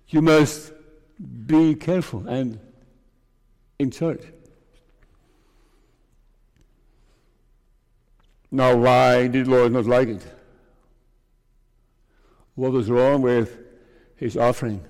You 0.10 0.22
must 0.22 0.72
be 1.46 1.76
careful 1.76 2.28
and 2.28 2.60
in 3.80 3.92
charge. 3.92 4.22
Now, 8.50 8.76
why 8.76 9.28
did 9.28 9.48
Lord 9.48 9.74
not 9.74 9.86
like 9.86 10.08
it? 10.08 10.26
What 12.56 12.72
was 12.72 12.90
wrong 12.90 13.22
with 13.22 13.58
his 14.16 14.38
offering? 14.38 14.84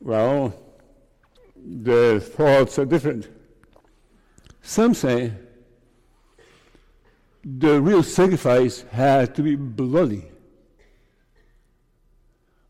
Well, 0.00 0.54
the 1.56 2.20
thoughts 2.20 2.78
are 2.78 2.84
different. 2.84 3.28
Some 4.62 4.94
say 4.94 5.32
the 7.46 7.80
real 7.80 8.02
sacrifice 8.02 8.84
had 8.90 9.36
to 9.36 9.42
be 9.42 9.54
bloody. 9.54 10.24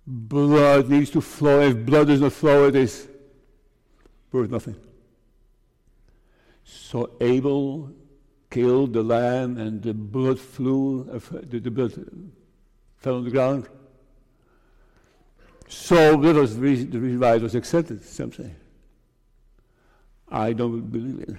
Blood 0.07 0.91
needs 0.91 1.11
to 1.11 1.23
flow. 1.23 1.61
If 1.61 1.87
blood 1.87 2.09
does 2.09 2.21
not 2.21 2.33
flow, 2.33 2.69
it 2.69 2.77
is 2.77 3.09
worth 4.31 4.51
nothing. 4.51 4.77
So 6.63 7.17
Abel 7.23 7.91
killed 8.51 8.93
the 8.93 9.03
lamb, 9.03 9.57
and 9.57 9.83
the 9.83 9.95
blood 9.95 10.39
flew, 10.39 11.05
the, 11.05 11.59
the 11.59 11.71
blood 11.71 11.93
fell 12.99 13.17
on 13.17 13.25
the 13.25 13.31
ground. 13.31 13.69
So 15.69 16.21
that 16.21 16.35
was 16.35 16.57
the 16.57 16.61
reason, 16.61 16.91
the 16.91 17.01
reason 17.01 17.19
why 17.19 17.37
it 17.37 17.43
was 17.43 17.55
accepted, 17.55 18.05
some 18.05 18.31
say. 18.31 18.53
I 20.29 20.53
don't 20.53 20.93
believe 20.93 21.21
it. 21.21 21.37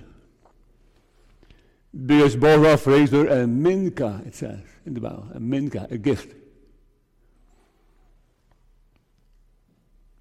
Because 2.06 2.36
both 2.36 2.66
are 2.66 2.78
Fraser 2.78 3.28
and 3.28 3.64
Minka, 3.64 4.22
it 4.26 4.36
says 4.36 4.60
in 4.86 4.94
the 4.94 5.02
Bible, 5.02 5.28
a 5.34 5.40
Minka, 5.40 5.88
a 5.90 5.98
gift. 5.98 6.36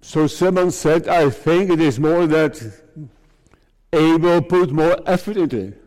So 0.01 0.25
someone 0.27 0.71
said, 0.71 1.07
I 1.07 1.29
think 1.29 1.69
it 1.69 1.79
is 1.79 1.99
more 1.99 2.25
that 2.27 2.61
Abel 3.93 4.41
put 4.41 4.71
more 4.71 4.97
effort 5.05 5.37
into 5.37 5.57
it. 5.57 5.83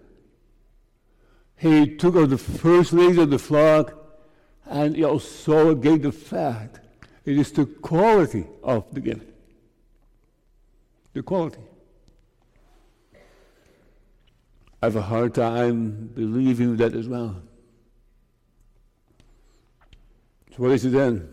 He 1.57 1.97
took 1.97 2.17
out 2.17 2.31
the 2.31 2.39
first 2.39 2.93
legs 2.93 3.19
of 3.19 3.31
the 3.31 3.39
flock 3.39 3.95
and 4.67 4.95
he 4.95 5.05
also 5.05 5.75
gave 5.75 6.03
the 6.03 6.13
fat. 6.13 6.79
It 7.25 7.37
is 7.39 7.51
the 7.53 7.67
quality 7.67 8.47
of 8.63 8.85
the 8.93 9.01
gift. 9.01 9.27
The 11.13 11.23
quality. 11.23 11.61
I 14.83 14.87
have 14.87 14.97
a 14.97 15.03
hard 15.03 15.35
time 15.35 16.11
believing 16.15 16.77
that 16.79 16.95
as 16.95 17.07
well. 17.07 17.43
So, 20.57 20.63
what 20.63 20.73
is 20.73 20.85
it 20.87 20.91
then? 20.91 21.29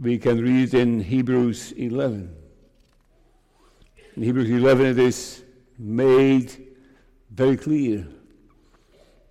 We 0.00 0.18
can 0.18 0.40
read 0.42 0.74
in 0.74 1.00
Hebrews 1.00 1.72
11. 1.72 2.34
In 4.16 4.22
Hebrews 4.22 4.50
11, 4.50 4.86
it 4.86 4.98
is 4.98 5.44
made 5.78 6.52
very 7.30 7.56
clear 7.56 8.06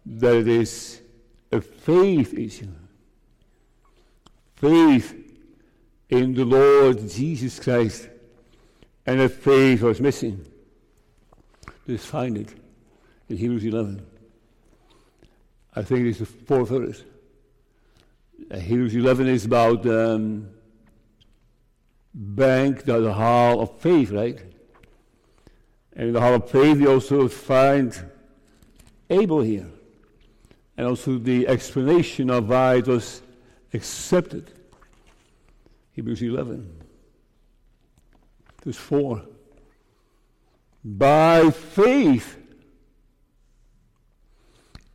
that 0.06 0.36
it 0.36 0.48
is 0.48 1.02
a 1.52 1.60
faith 1.60 2.34
issue. 2.34 2.72
Faith 4.56 5.16
in 6.10 6.34
the 6.34 6.46
Lord 6.46 7.10
Jesus 7.10 7.60
Christ. 7.60 8.10
And 9.06 9.22
a 9.22 9.30
faith 9.30 9.82
was 9.82 10.00
missing. 10.00 10.46
Just 11.90 12.06
find 12.06 12.38
it 12.38 12.54
in 13.30 13.38
Hebrews 13.38 13.66
11. 13.66 14.06
I 15.76 15.82
think 15.82 16.06
it's 16.06 16.20
the 16.20 16.28
fourth 16.28 16.70
verse. 16.70 17.04
Uh, 18.52 18.60
Hebrews 18.60 18.94
11 18.94 19.28
is 19.28 19.46
about 19.46 19.84
um, 19.88 20.52
bank, 22.14 22.84
the, 22.84 23.00
the 23.00 23.12
hall 23.12 23.62
of 23.62 23.80
faith, 23.80 24.12
right? 24.12 24.40
And 25.94 26.10
in 26.10 26.14
the 26.14 26.22
hall 26.22 26.36
of 26.36 26.48
faith, 26.48 26.78
we 26.78 26.86
also 26.86 27.28
find 27.28 28.00
Abel 29.10 29.42
here. 29.42 29.72
And 30.78 30.86
also 30.86 31.18
the 31.18 31.48
explanation 31.48 32.30
of 32.30 32.50
why 32.50 32.76
it 32.76 32.86
was 32.86 33.24
accepted. 33.74 34.52
Hebrews 35.94 36.22
11. 36.22 36.84
Verse 38.64 38.78
4. 38.78 39.24
By 40.84 41.52
faith, 41.52 42.38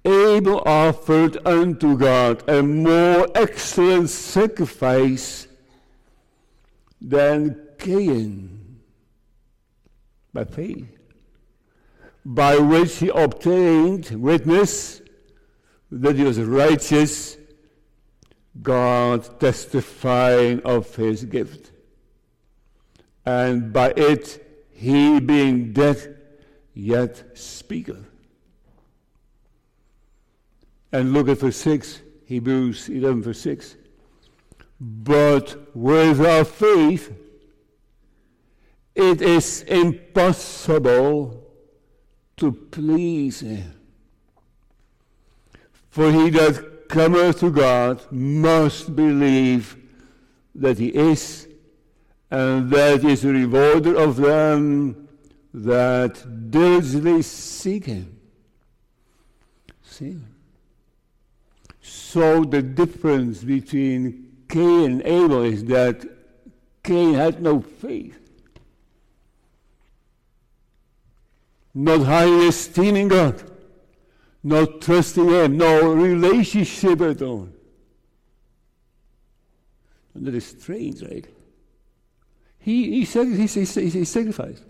Abel 0.04 0.62
offered 0.66 1.38
unto 1.46 1.96
God 1.96 2.48
a 2.48 2.62
more 2.62 3.26
excellent 3.34 4.10
sacrifice 4.10 5.46
than 7.00 7.60
Cain. 7.78 8.80
By 10.32 10.44
faith. 10.44 10.88
By 12.24 12.58
which 12.58 12.96
he 12.96 13.08
obtained 13.08 14.10
witness 14.10 15.02
that 15.90 16.16
he 16.16 16.24
was 16.24 16.40
righteous, 16.40 17.36
God 18.62 19.40
testifying 19.40 20.60
of 20.62 20.94
his 20.96 21.24
gift. 21.24 21.72
And 23.26 23.72
by 23.72 23.90
it 23.96 24.43
he 24.74 25.20
being 25.20 25.72
dead 25.72 26.18
yet 26.74 27.38
speaketh. 27.38 28.04
And 30.92 31.12
look 31.12 31.28
at 31.28 31.38
verse 31.38 31.56
6, 31.56 32.02
Hebrews 32.26 32.88
11, 32.88 33.22
verse 33.22 33.40
6. 33.40 33.76
But 34.80 35.74
without 35.74 36.46
faith, 36.48 37.12
it 38.94 39.22
is 39.22 39.62
impossible 39.62 41.42
to 42.36 42.52
please 42.52 43.40
him. 43.40 43.74
For 45.88 46.12
he 46.12 46.30
that 46.30 46.88
cometh 46.88 47.40
to 47.40 47.50
God 47.50 48.02
must 48.10 48.94
believe 48.94 49.76
that 50.54 50.78
he 50.78 50.88
is 50.88 51.48
and 52.30 52.70
that 52.70 53.04
is 53.04 53.24
a 53.24 53.28
rewarder 53.28 53.96
of 53.96 54.16
them 54.16 55.08
that 55.52 56.50
diligently 56.50 57.22
seek 57.22 57.86
him. 57.86 58.18
See? 59.82 60.16
So 61.80 62.44
the 62.44 62.62
difference 62.62 63.44
between 63.44 64.44
Cain 64.48 64.84
and 64.84 65.02
Abel 65.02 65.42
is 65.42 65.64
that 65.64 66.04
Cain 66.82 67.14
had 67.14 67.42
no 67.42 67.60
faith. 67.60 68.20
Not 71.74 72.02
highly 72.02 72.48
esteeming 72.48 73.08
God, 73.08 73.42
not 74.42 74.80
trusting 74.80 75.28
Him, 75.28 75.56
no 75.56 75.92
relationship 75.92 77.00
at 77.00 77.20
all. 77.20 77.48
And 80.14 80.26
that 80.26 80.34
is 80.34 80.46
strange, 80.46 81.02
right? 81.02 81.26
He, 82.64 83.04
he, 83.04 83.04
he, 83.04 83.46
he, 83.46 83.90
he 83.90 84.04
sacrificed. 84.06 84.64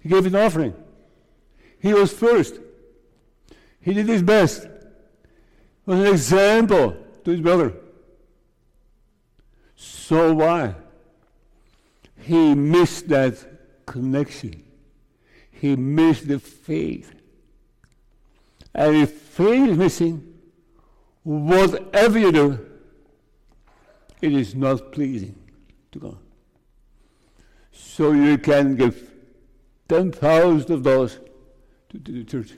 He 0.00 0.08
gave 0.08 0.24
an 0.24 0.34
offering. 0.34 0.72
He 1.78 1.92
was 1.92 2.10
first. 2.14 2.58
He 3.82 3.92
did 3.92 4.08
his 4.08 4.22
best. 4.22 4.66
Was 5.84 5.98
an 5.98 6.06
example 6.06 6.96
to 7.24 7.30
his 7.30 7.42
brother. 7.42 7.74
So 9.76 10.32
why? 10.32 10.76
He 12.22 12.54
missed 12.54 13.08
that 13.08 13.36
connection. 13.84 14.64
He 15.50 15.76
missed 15.76 16.26
the 16.26 16.38
faith. 16.38 17.12
And 18.74 18.96
if 18.96 19.12
faith 19.12 19.68
is 19.68 19.76
missing, 19.76 20.38
whatever 21.22 22.18
you 22.18 22.32
do, 22.32 22.66
it 24.22 24.32
is 24.32 24.54
not 24.54 24.90
pleasing 24.90 25.36
to 25.92 25.98
God. 25.98 26.16
So 27.82 28.12
you 28.12 28.38
can 28.38 28.76
give 28.76 29.10
ten 29.88 30.12
thousand 30.12 30.86
of 30.86 31.12
to, 31.88 31.98
to 31.98 32.12
the 32.12 32.24
church. 32.24 32.52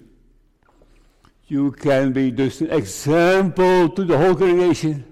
You 1.46 1.72
can 1.72 2.12
be 2.12 2.30
just 2.30 2.60
an 2.60 2.70
example 2.70 3.88
to 3.88 4.04
the 4.04 4.18
whole 4.18 4.34
congregation. 4.34 5.04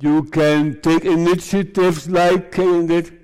You 0.00 0.24
can 0.24 0.80
take 0.80 1.04
initiatives 1.04 2.08
like 2.08 2.52
Cain 2.52 2.86
did. 2.86 3.18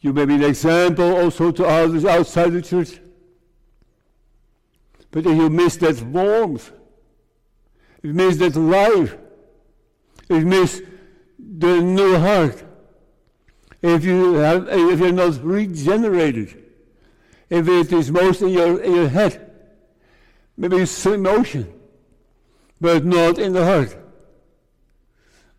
You 0.00 0.12
may 0.12 0.26
be 0.26 0.34
an 0.34 0.44
example 0.44 1.16
also 1.16 1.50
to 1.50 1.64
others 1.64 2.04
outside 2.04 2.52
the 2.52 2.62
church. 2.62 3.00
But 5.10 5.26
if 5.26 5.36
you 5.36 5.48
miss 5.50 5.76
that 5.78 6.02
warmth, 6.02 6.72
if 7.98 8.04
you 8.04 8.12
miss 8.14 8.36
that 8.38 8.56
life, 8.56 9.16
if 10.28 10.40
you 10.40 10.46
miss 10.46 10.82
the 11.38 11.80
new 11.80 12.18
heart, 12.18 12.63
if 13.84 14.02
you 14.02 14.34
have, 14.36 14.66
if 14.70 14.98
you're 14.98 15.12
not 15.12 15.44
regenerated, 15.44 16.64
if 17.50 17.68
it 17.68 17.92
is 17.92 18.10
most 18.10 18.40
in 18.40 18.48
your, 18.48 18.80
in 18.80 18.94
your 18.94 19.08
head, 19.08 19.50
maybe 20.56 20.78
it's 20.78 21.04
emotion, 21.04 21.70
but 22.80 23.04
not 23.04 23.38
in 23.38 23.52
the 23.52 23.62
heart, 23.62 23.94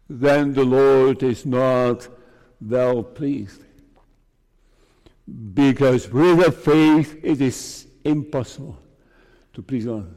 then 0.09 0.53
the 0.53 0.63
Lord 0.63 1.21
is 1.21 1.45
not 1.45 2.07
well 2.59 3.03
pleased. 3.03 3.61
Because 5.53 6.09
without 6.09 6.55
faith, 6.55 7.19
it 7.21 7.39
is 7.39 7.85
impossible 8.03 8.79
to 9.53 9.61
please 9.61 9.85
God. 9.85 10.11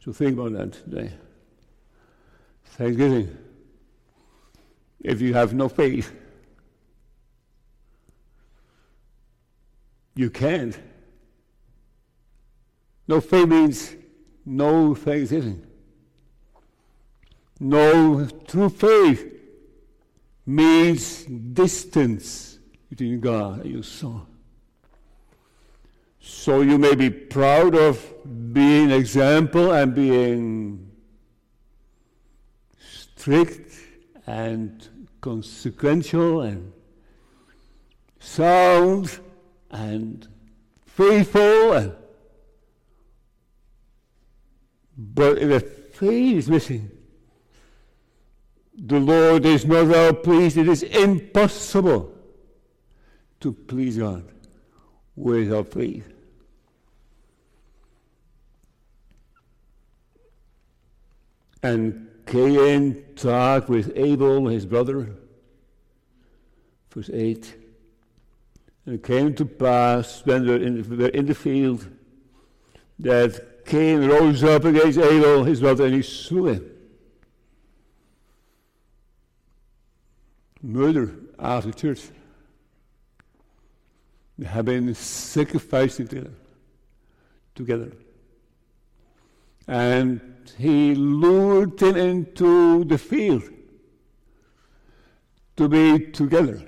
So 0.00 0.12
think 0.12 0.36
about 0.36 0.52
that 0.54 0.72
today. 0.72 1.12
Thanksgiving 2.64 3.36
if 5.00 5.20
you 5.20 5.34
have 5.34 5.54
no 5.54 5.68
faith. 5.68 6.12
You 10.14 10.30
can't. 10.30 10.78
No 13.06 13.20
faith 13.20 13.48
means 13.48 13.94
no 14.44 14.94
thanksgiving. 14.94 15.64
No 17.60 18.26
true 18.46 18.68
faith 18.68 19.34
means 20.44 21.24
distance 21.24 22.58
between 22.88 23.20
God 23.20 23.60
and 23.60 23.70
your 23.72 23.82
son. 23.82 24.26
So 26.20 26.60
you 26.60 26.78
may 26.78 26.94
be 26.94 27.10
proud 27.10 27.74
of 27.74 28.04
being 28.52 28.90
example 28.90 29.72
and 29.72 29.94
being 29.94 30.90
strict 32.78 33.67
and 34.28 34.86
consequential 35.22 36.42
and 36.42 36.70
sound 38.20 39.20
and 39.70 40.28
faithful 40.84 41.72
and 41.72 41.96
but 44.98 45.38
if 45.38 45.48
the 45.48 45.60
faith 45.60 46.36
is 46.36 46.50
missing, 46.50 46.90
the 48.76 48.98
Lord 48.98 49.46
is 49.46 49.64
not 49.64 49.86
well 49.86 50.12
pleased. 50.12 50.56
It 50.56 50.68
is 50.68 50.82
impossible 50.82 52.12
to 53.38 53.52
please 53.52 53.96
God 53.96 54.24
without 55.14 55.68
faith. 55.68 56.12
And 61.62 62.07
Cain 62.28 63.04
talked 63.16 63.70
with 63.70 63.90
Abel, 63.96 64.48
his 64.48 64.66
brother. 64.66 65.14
Verse 66.92 67.08
8. 67.10 67.54
And 68.84 68.94
it 68.96 69.02
came 69.02 69.34
to 69.34 69.46
pass 69.46 70.24
when 70.24 70.44
they 70.44 70.52
were 70.52 71.10
in 71.10 71.26
the, 71.26 71.34
field 71.34 71.88
that 72.98 73.64
Cain 73.64 74.06
rose 74.06 74.44
up 74.44 74.64
against 74.64 74.98
Abel, 74.98 75.44
his 75.44 75.60
brother, 75.60 75.86
and 75.86 75.94
he 75.94 76.02
slew 76.02 76.48
him. 76.48 76.70
Murder 80.60 81.14
after 81.38 81.72
church. 81.72 82.02
They 84.36 84.46
have 84.46 84.66
been 84.66 84.94
sacrificing 84.94 86.08
together. 86.08 86.34
together. 87.54 87.92
And 89.66 90.37
he 90.56 90.94
lured 90.94 91.80
him 91.80 91.96
into 91.96 92.84
the 92.84 92.98
field 92.98 93.42
to 95.56 95.68
be 95.68 96.10
together 96.12 96.62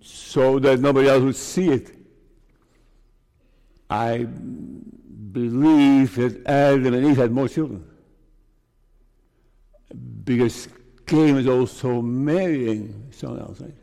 so 0.00 0.58
that 0.58 0.80
nobody 0.80 1.08
else 1.08 1.22
would 1.22 1.36
see 1.36 1.68
it. 1.70 1.94
I 3.88 4.18
believe 4.24 6.16
that 6.16 6.46
Adam 6.46 6.94
and 6.94 7.06
Eve 7.06 7.16
had 7.16 7.30
more 7.30 7.48
children 7.48 7.84
because 10.24 10.68
Cain 11.06 11.34
was 11.34 11.46
also 11.46 12.00
marrying 12.00 13.08
someone 13.10 13.40
else, 13.40 13.60
right? 13.60 13.74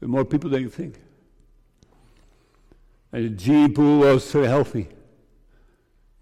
There 0.00 0.08
more 0.08 0.24
people 0.24 0.50
than 0.50 0.62
you 0.62 0.70
think. 0.70 1.00
And 3.12 3.24
the 3.24 3.30
gene 3.30 3.72
pool 3.72 4.00
was 4.00 4.30
very 4.32 4.46
healthy. 4.46 4.88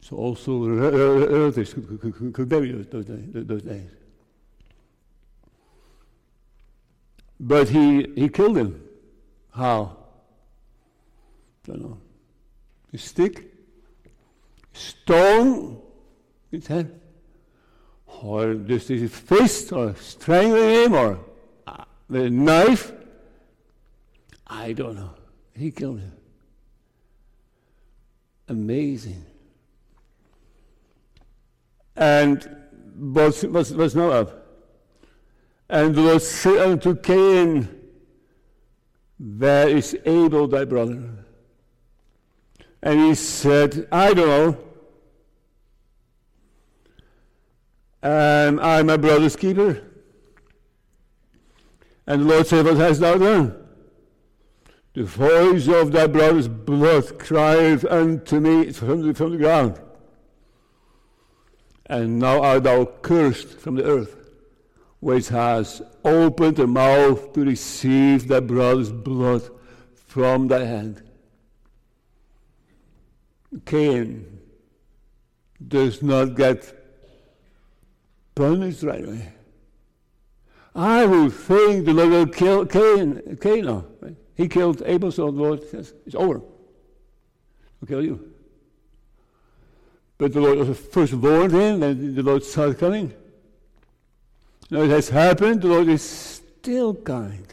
So 0.00 0.16
also 0.16 0.66
relatives 0.66 1.74
could, 1.74 2.34
could 2.34 2.50
those, 2.50 3.06
those 3.46 3.62
days. 3.62 3.90
But 7.38 7.68
he, 7.68 8.06
he 8.14 8.28
killed 8.28 8.56
him. 8.56 8.82
How? 9.50 9.96
Don't 11.64 11.80
know. 11.80 11.98
A 12.92 12.98
stick, 12.98 13.54
stone, 14.72 15.80
his 16.50 16.66
head, 16.66 17.00
or 18.06 18.54
just 18.54 18.88
his 18.88 19.10
fist, 19.10 19.72
or 19.72 19.94
strangling 19.96 20.84
him, 20.84 20.94
or 20.94 21.18
uh, 21.66 21.84
with 22.08 22.32
knife. 22.32 22.92
I 24.46 24.72
don't 24.72 24.96
know. 24.96 25.14
He 25.56 25.70
killed 25.70 26.00
him. 26.00 26.12
Amazing. 28.48 29.24
And 31.96 32.56
was, 32.96 33.42
was, 33.44 33.72
was 33.72 33.94
Moab. 33.94 34.34
And 35.68 35.94
the 35.94 36.00
Lord 36.00 36.22
said 36.22 36.58
unto 36.58 36.96
Cain, 36.96 37.68
Where 39.18 39.68
is 39.68 39.96
Abel 40.04 40.48
thy 40.48 40.64
brother? 40.64 41.24
And 42.82 43.00
he 43.00 43.14
said, 43.14 43.86
I 43.92 44.14
don't 44.14 44.28
know. 44.28 44.58
Am 48.02 48.58
I'm 48.58 48.86
my 48.86 48.96
brother's 48.96 49.36
keeper? 49.36 49.82
And 52.06 52.22
the 52.22 52.26
Lord 52.26 52.46
said, 52.46 52.64
What 52.64 52.76
hast 52.78 53.00
thou 53.00 53.18
done? 53.18 53.56
The 54.94 55.04
voice 55.04 55.68
of 55.68 55.92
thy 55.92 56.08
brother's 56.08 56.48
blood 56.48 57.18
crieth 57.18 57.84
unto 57.84 58.40
me 58.40 58.72
from 58.72 59.06
the, 59.06 59.14
from 59.14 59.32
the 59.32 59.38
ground. 59.38 59.80
And 61.90 62.20
now 62.20 62.40
art 62.40 62.62
thou 62.62 62.84
cursed 62.84 63.58
from 63.58 63.74
the 63.74 63.82
earth, 63.82 64.14
which 65.00 65.26
has 65.26 65.82
opened 66.04 66.58
her 66.58 66.68
mouth 66.68 67.32
to 67.32 67.44
receive 67.44 68.28
thy 68.28 68.38
brother's 68.38 68.92
blood 68.92 69.42
from 69.96 70.46
thy 70.46 70.64
hand. 70.64 71.02
Cain 73.66 74.38
does 75.66 76.00
not 76.00 76.36
get 76.36 76.72
punished 78.36 78.84
right 78.84 79.04
away. 79.04 79.32
I 80.72 81.04
would 81.06 81.32
think 81.32 81.86
the 81.86 81.92
Lord 81.92 82.10
will 82.10 82.26
kill 82.28 82.66
Cain. 82.66 83.36
Cain? 83.40 84.16
He 84.36 84.46
killed 84.46 84.80
Abel, 84.86 85.10
so 85.10 85.24
the 85.32 85.42
Lord 85.42 85.68
says, 85.68 85.92
it's 86.06 86.14
over. 86.14 86.40
I'll 87.82 87.88
kill 87.88 88.04
you. 88.04 88.32
But 90.20 90.34
the 90.34 90.40
Lord 90.42 90.58
was 90.58 90.78
first 90.78 91.14
warned 91.14 91.52
him, 91.52 91.82
and 91.82 92.14
the 92.14 92.22
Lord 92.22 92.44
started 92.44 92.78
coming. 92.78 93.14
Now 94.70 94.82
it 94.82 94.90
has 94.90 95.08
happened, 95.08 95.62
the 95.62 95.68
Lord 95.68 95.88
is 95.88 96.02
still 96.02 96.94
kind. 96.94 97.46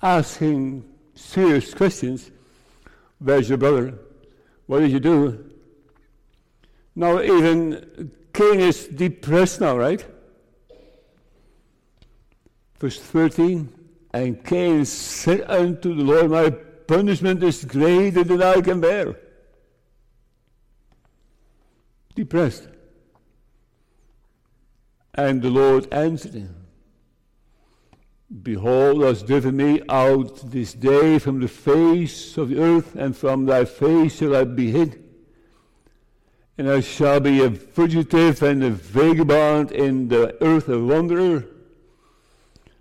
Asking 0.00 0.82
serious 1.14 1.74
questions 1.74 2.30
Where's 3.18 3.46
your 3.46 3.58
brother? 3.58 3.98
What 4.66 4.80
did 4.80 4.92
you 4.92 5.00
do? 5.00 5.50
Now, 6.96 7.20
even 7.20 8.10
Cain 8.32 8.60
is 8.60 8.86
depressed 8.86 9.60
now, 9.60 9.76
right? 9.76 10.02
Verse 12.80 12.98
13 12.98 13.68
And 14.14 14.42
Cain 14.42 14.86
said 14.86 15.42
unto 15.42 15.94
the 15.94 16.04
Lord, 16.04 16.30
My 16.30 16.48
punishment 16.48 17.42
is 17.42 17.66
greater 17.66 18.24
than 18.24 18.42
I 18.42 18.62
can 18.62 18.80
bear. 18.80 19.16
Depressed. 22.14 22.68
And 25.14 25.42
the 25.42 25.50
Lord 25.50 25.92
answered 25.92 26.34
him. 26.34 26.64
Behold, 28.42 29.00
thou 29.00 29.08
hast 29.08 29.26
driven 29.26 29.56
me 29.56 29.80
out 29.88 30.50
this 30.50 30.72
day 30.72 31.18
from 31.18 31.40
the 31.40 31.48
face 31.48 32.36
of 32.36 32.48
the 32.48 32.58
earth, 32.58 32.96
and 32.96 33.16
from 33.16 33.46
thy 33.46 33.64
face 33.64 34.16
shall 34.16 34.34
I 34.34 34.44
be 34.44 34.70
hid. 34.70 35.02
And 36.58 36.68
I 36.68 36.80
shall 36.80 37.20
be 37.20 37.42
a 37.42 37.50
fugitive 37.50 38.42
and 38.42 38.62
a 38.62 38.70
vagabond 38.70 39.72
in 39.72 40.08
the 40.08 40.36
earth, 40.42 40.68
a 40.68 40.80
wanderer. 40.80 41.44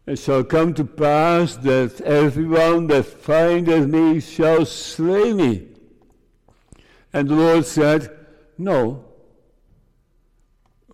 It 0.05 0.17
shall 0.17 0.43
come 0.43 0.73
to 0.73 0.85
pass 0.85 1.55
that 1.57 2.01
everyone 2.01 2.87
that 2.87 3.05
findeth 3.05 3.87
me 3.87 4.19
shall 4.19 4.65
slay 4.65 5.33
me. 5.33 5.67
And 7.13 7.29
the 7.29 7.35
Lord 7.35 7.65
said, 7.65 8.11
No, 8.57 9.05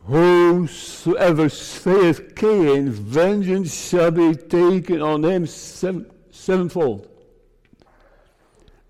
Whosoever 0.03 1.49
slayeth 1.49 2.35
Cain, 2.35 2.89
vengeance 2.89 3.89
shall 3.89 4.11
be 4.11 4.35
taken 4.35 5.01
on 5.01 5.23
him 5.23 5.45
seven, 5.45 6.09
sevenfold. 6.31 7.07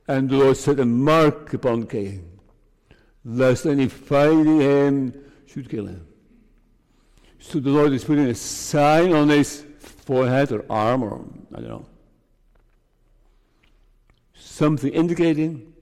And 0.08 0.30
the 0.30 0.38
Lord 0.38 0.58
set 0.58 0.80
a 0.80 0.86
mark 0.86 1.54
upon 1.54 1.88
Cain, 1.88 2.39
lest 3.26 3.65
any 3.65 3.88
finding 3.88 4.62
him 4.62 5.32
should 5.45 5.69
kill 5.69 5.88
him. 5.88 6.08
So 7.39 7.60
the 7.60 7.69
Lord 7.69 7.93
is 7.93 8.04
putting 8.04 8.26
a 8.26 8.36
sign 8.36 9.13
on 9.13 9.30
his 9.30 9.65
forehead 9.80 10.52
or 10.52 10.65
arm 10.69 11.04
or 11.04 11.26
I 11.54 11.62
don't 11.62 11.69
know. 11.69 11.86
Something 14.34 14.93
indicating 14.93 15.74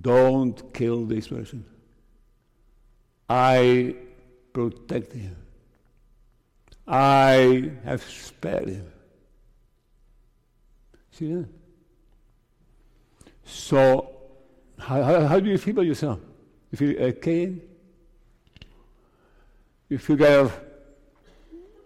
don't 0.00 0.72
kill 0.72 1.04
this 1.04 1.28
person. 1.28 1.64
I 3.30 3.94
protect 4.52 5.12
him. 5.12 5.36
I 6.88 7.70
have 7.84 8.02
spared 8.02 8.68
him. 8.68 8.92
See 11.12 11.32
that? 11.34 11.48
So, 13.44 14.10
how, 14.80 15.00
how, 15.04 15.26
how 15.28 15.38
do 15.38 15.48
you 15.48 15.58
feel 15.58 15.74
about 15.74 15.86
yourself? 15.86 16.18
You 16.72 16.78
feel 16.78 17.08
uh, 17.08 17.12
Cain? 17.22 17.62
You 19.88 19.98
feel 19.98 20.16
kind 20.16 20.34
of, 20.34 20.60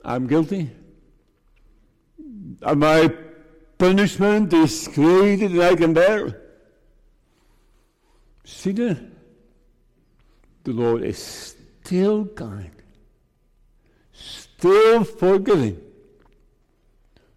I'm 0.02 0.26
guilty? 0.26 0.70
My 2.62 3.12
punishment 3.76 4.50
is 4.54 4.88
greater 4.88 5.48
than 5.48 5.60
I 5.60 5.74
can 5.74 5.92
bear? 5.92 6.40
Sinner, 8.44 9.10
the 10.64 10.72
Lord 10.72 11.02
is 11.02 11.18
still 11.18 12.26
kind, 12.26 12.70
still 14.12 15.04
forgiving, 15.04 15.80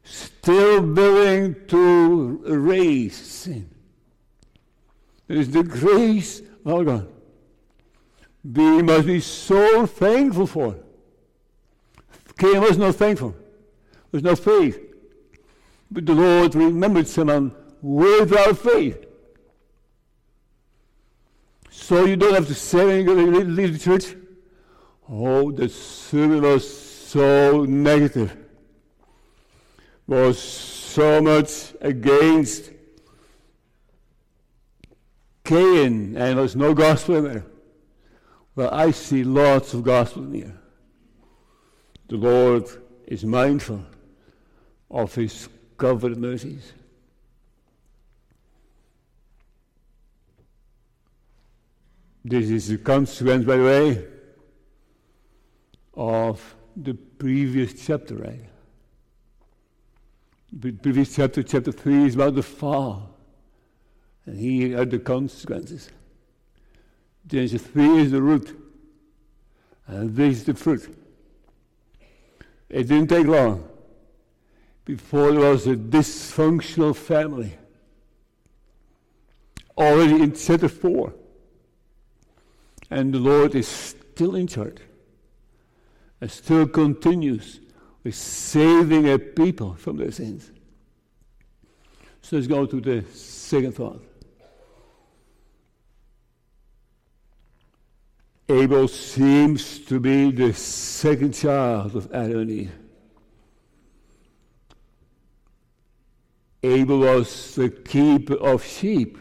still 0.04 0.82
willing 0.82 1.56
to 1.68 2.44
erase 2.48 3.18
sin. 3.18 3.70
It 5.28 5.38
is 5.38 5.52
the 5.52 5.63
grace 5.63 6.42
of 6.66 6.86
God. 6.86 7.08
We 8.44 8.82
must 8.82 9.08
be 9.08 9.20
so 9.20 9.86
thankful 9.86 10.48
for. 10.48 10.76
it. 10.76 10.86
Cain 12.38 12.62
was 12.62 12.78
not 12.78 12.96
thankful. 12.96 13.32
There 13.32 14.22
was 14.22 14.24
no 14.24 14.36
faith. 14.36 14.80
But 15.92 16.06
the 16.06 16.13
Lord 16.13 16.56
remembered 16.56 17.08
someone 17.08 17.54
without 17.82 18.58
faith. 18.58 19.07
So 21.88 22.04
you 22.04 22.17
don't 22.17 22.34
have 22.34 22.47
to 22.47 22.54
say 22.54 23.02
you 23.02 23.13
leave 23.45 23.71
the 23.71 23.80
church, 23.80 24.13
oh, 25.10 25.52
the 25.54 25.69
sermon 25.69 26.41
was 26.41 26.69
so 26.69 27.63
negative, 27.63 28.36
was 30.06 30.38
so 30.38 31.21
much 31.21 31.73
against 31.80 32.71
Cain, 35.45 36.17
and 36.17 36.38
there's 36.38 36.58
no 36.58 36.73
gospel 36.73 37.15
in 37.15 37.23
there. 37.23 37.45
Well, 38.54 38.69
I 38.73 38.91
see 38.91 39.23
lots 39.23 39.73
of 39.73 39.84
gospel 39.84 40.23
in 40.23 40.34
here. 40.34 40.60
The 42.10 42.17
Lord 42.17 42.65
is 43.06 43.23
mindful 43.23 43.86
of 44.91 45.15
his 45.15 45.47
covered 45.78 46.17
mercies. 46.17 46.73
This 52.30 52.50
is 52.50 52.70
a 52.72 52.78
consequence, 52.78 53.46
by 53.46 53.56
the 53.56 53.63
way, 53.63 54.06
of 55.94 56.56
the 56.76 56.94
previous 56.94 57.86
chapter, 57.86 58.16
right? 58.16 58.50
The 60.52 60.74
previous 60.74 61.16
chapter, 61.16 61.42
chapter 61.42 61.72
3, 61.72 62.06
is 62.06 62.16
about 62.16 62.36
the 62.36 62.44
fall. 62.44 63.16
And 64.26 64.38
here 64.38 64.78
are 64.78 64.84
the 64.84 65.00
consequences. 65.00 65.90
Genesis 67.26 67.62
3 67.62 68.02
is 68.02 68.12
the 68.12 68.22
root, 68.22 68.60
and 69.88 70.13
this 70.13 70.40
is 70.40 70.44
the 70.44 70.54
fruit. 70.54 70.98
It 72.68 72.90
didn't 72.90 73.08
take 73.08 73.28
long 73.28 73.70
before 74.84 75.32
there 75.32 75.50
was 75.50 75.66
a 75.66 75.78
dysfunctional 75.78 76.94
family. 76.94 77.58
Already 79.78 80.24
in 80.24 80.36
chapter 80.36 80.68
4. 80.68 81.13
And 82.89 83.13
the 83.13 83.19
Lord 83.19 83.56
is 83.56 83.67
still 83.67 84.36
in 84.36 84.47
charge 84.47 84.78
and 86.21 86.32
still 86.32 86.67
continues 86.67 87.60
with 88.04 88.15
saving 88.15 89.10
a 89.10 89.19
people 89.19 89.76
from 89.76 89.97
their 89.97 90.12
sins. 90.12 90.52
So 92.21 92.36
let's 92.36 92.47
go 92.47 92.65
to 92.65 92.82
the 92.82 93.04
second 93.13 93.73
thought. 93.73 94.04
Abel 98.50 98.88
seems 98.88 99.80
to 99.80 100.00
be 100.00 100.32
the 100.32 100.54
second 100.54 101.34
child 101.34 101.95
of 101.95 102.12
Adam 102.13 102.39
and 102.39 102.52
Eve. 102.52 102.71
Abel 106.63 107.00
was 107.00 107.56
the 107.56 107.69
keeper 107.69 108.36
of 108.36 108.65
sheep, 108.65 109.17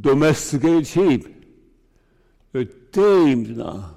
domesticated 0.00 0.86
sheep, 0.86 1.35
now. 2.96 3.94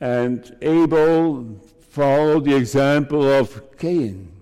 And 0.00 0.56
Abel 0.62 1.60
followed 1.90 2.44
the 2.44 2.56
example 2.56 3.30
of 3.30 3.76
Cain. 3.78 4.32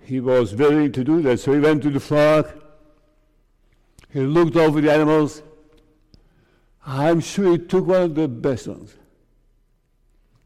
He 0.00 0.20
was 0.20 0.54
willing 0.54 0.92
to 0.92 1.02
do 1.02 1.22
that, 1.22 1.40
so 1.40 1.52
he 1.52 1.60
went 1.60 1.82
to 1.82 1.90
the 1.90 2.00
flock. 2.00 2.54
He 4.12 4.20
looked 4.20 4.56
over 4.56 4.80
the 4.80 4.92
animals. 4.92 5.42
I'm 6.84 7.20
sure 7.20 7.52
he 7.52 7.58
took 7.58 7.86
one 7.86 8.02
of 8.02 8.14
the 8.14 8.28
best 8.28 8.68
ones. 8.68 8.94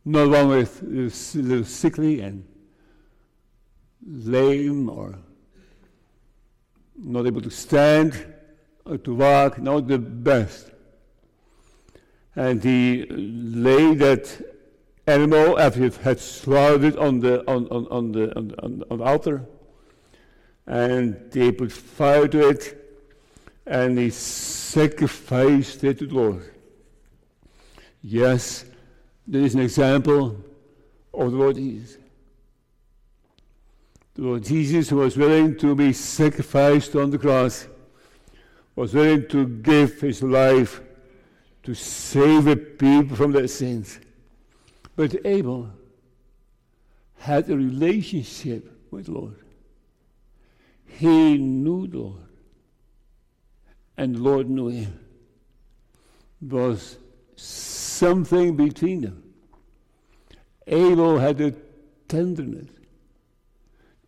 Not 0.05 0.31
one 0.31 0.49
with 0.49 0.83
a 0.83 1.39
little 1.39 1.65
sickly 1.65 2.21
and 2.21 2.47
lame 4.07 4.89
or 4.89 5.19
not 6.97 7.27
able 7.27 7.43
to 7.43 7.51
stand 7.51 8.35
or 8.85 8.97
to 8.99 9.15
walk, 9.15 9.61
not 9.61 9.87
the 9.87 9.99
best. 9.99 10.71
And 12.37 12.63
he 12.63 13.07
laid 13.07 13.99
that 13.99 14.41
animal 15.07 15.59
after 15.59 15.81
he 15.81 15.91
had 16.03 16.21
slaughtered 16.21 16.85
it 16.85 16.97
on 16.97 17.21
the, 17.21 17.41
on, 17.51 17.67
on, 17.69 17.87
on, 17.89 18.13
the, 18.13 18.37
on, 18.37 18.55
on, 18.63 18.85
on 18.91 18.99
the 18.99 19.05
altar. 19.05 19.47
And 20.67 21.31
they 21.31 21.51
put 21.53 21.73
fire 21.73 22.29
to 22.29 22.49
it 22.49 22.77
and 23.67 23.99
he 23.99 24.11
sacrificed 24.11 25.85
it 25.85 25.99
to 25.99 26.07
the 26.07 26.15
Lord. 26.15 26.55
Yes, 28.03 28.65
there 29.27 29.43
is 29.43 29.55
an 29.55 29.61
example 29.61 30.37
of 31.13 31.33
the 31.33 31.37
Lord 31.37 31.57
Jesus. 31.57 31.99
The 34.15 34.23
Lord 34.23 34.45
Jesus 34.45 34.91
was 34.91 35.17
willing 35.17 35.57
to 35.59 35.75
be 35.75 35.93
sacrificed 35.93 36.97
on 36.97 37.11
the 37.11 37.19
cross, 37.19 37.67
was 38.75 38.95
willing 38.95 39.29
to 39.29 39.47
give 39.47 40.01
his 40.01 40.23
life 40.23 40.81
to 41.63 41.75
save 41.75 42.45
the 42.45 42.57
people 42.57 43.17
from 43.17 43.33
their 43.33 43.49
sins. 43.49 44.01
But 44.97 45.15
Abel 45.25 45.71
had 47.19 47.49
a 47.51 47.57
relationship 47.57 48.71
with 48.91 49.07
the 49.07 49.13
Lord. 49.13 49.37
He 50.87 51.37
knew 51.39 51.87
the 51.87 51.99
Lord 51.99 52.31
and 54.01 54.15
the 54.15 54.19
Lord 54.19 54.49
knew 54.49 54.69
him. 54.69 54.99
There 56.41 56.69
was 56.69 56.97
something 57.37 58.57
between 58.57 59.03
them. 59.03 59.23
Abel 60.67 61.19
had 61.19 61.39
a 61.43 61.53
tenderness. 62.09 62.71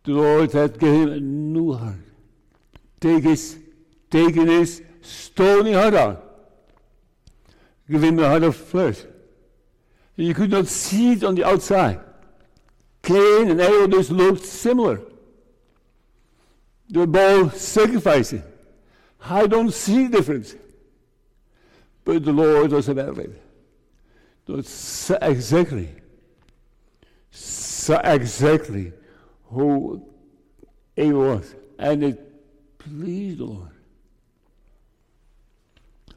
The 0.03 0.13
Lord 0.13 0.51
had 0.51 0.79
given 0.79 1.01
him 1.01 1.09
a 1.09 1.19
new 1.19 1.73
heart. 1.73 2.03
Take 2.99 3.23
his, 3.23 3.59
taking 4.09 4.47
his 4.47 4.81
stony 5.01 5.73
heart 5.73 5.93
out. 5.93 6.32
Him 7.87 8.19
a 8.19 8.27
heart 8.27 8.43
of 8.43 8.55
flesh. 8.55 8.99
You 10.15 10.33
could 10.33 10.51
not 10.51 10.67
see 10.67 11.13
it 11.13 11.23
on 11.23 11.35
the 11.35 11.43
outside. 11.43 11.99
Cain 13.01 13.51
and 13.51 13.59
Abel 13.59 13.87
just 13.87 14.11
looked 14.11 14.45
similar. 14.45 15.01
They 16.89 16.99
were 16.99 17.07
both 17.07 17.59
sacrificing. 17.59 18.43
I 19.25 19.47
don't 19.47 19.73
see 19.73 20.07
difference. 20.07 20.55
But 22.05 22.23
the 22.23 22.31
Lord 22.31 22.71
was 22.71 22.89
aware 22.89 23.19
it. 23.19 23.41
That's 24.45 25.09
exactly, 25.21 25.89
exactly 27.31 28.91
who 29.45 30.05
he 30.95 31.13
was. 31.13 31.55
And 31.79 32.03
it 32.03 32.77
pleased 32.77 33.39
the 33.39 33.45
Lord. 33.45 33.69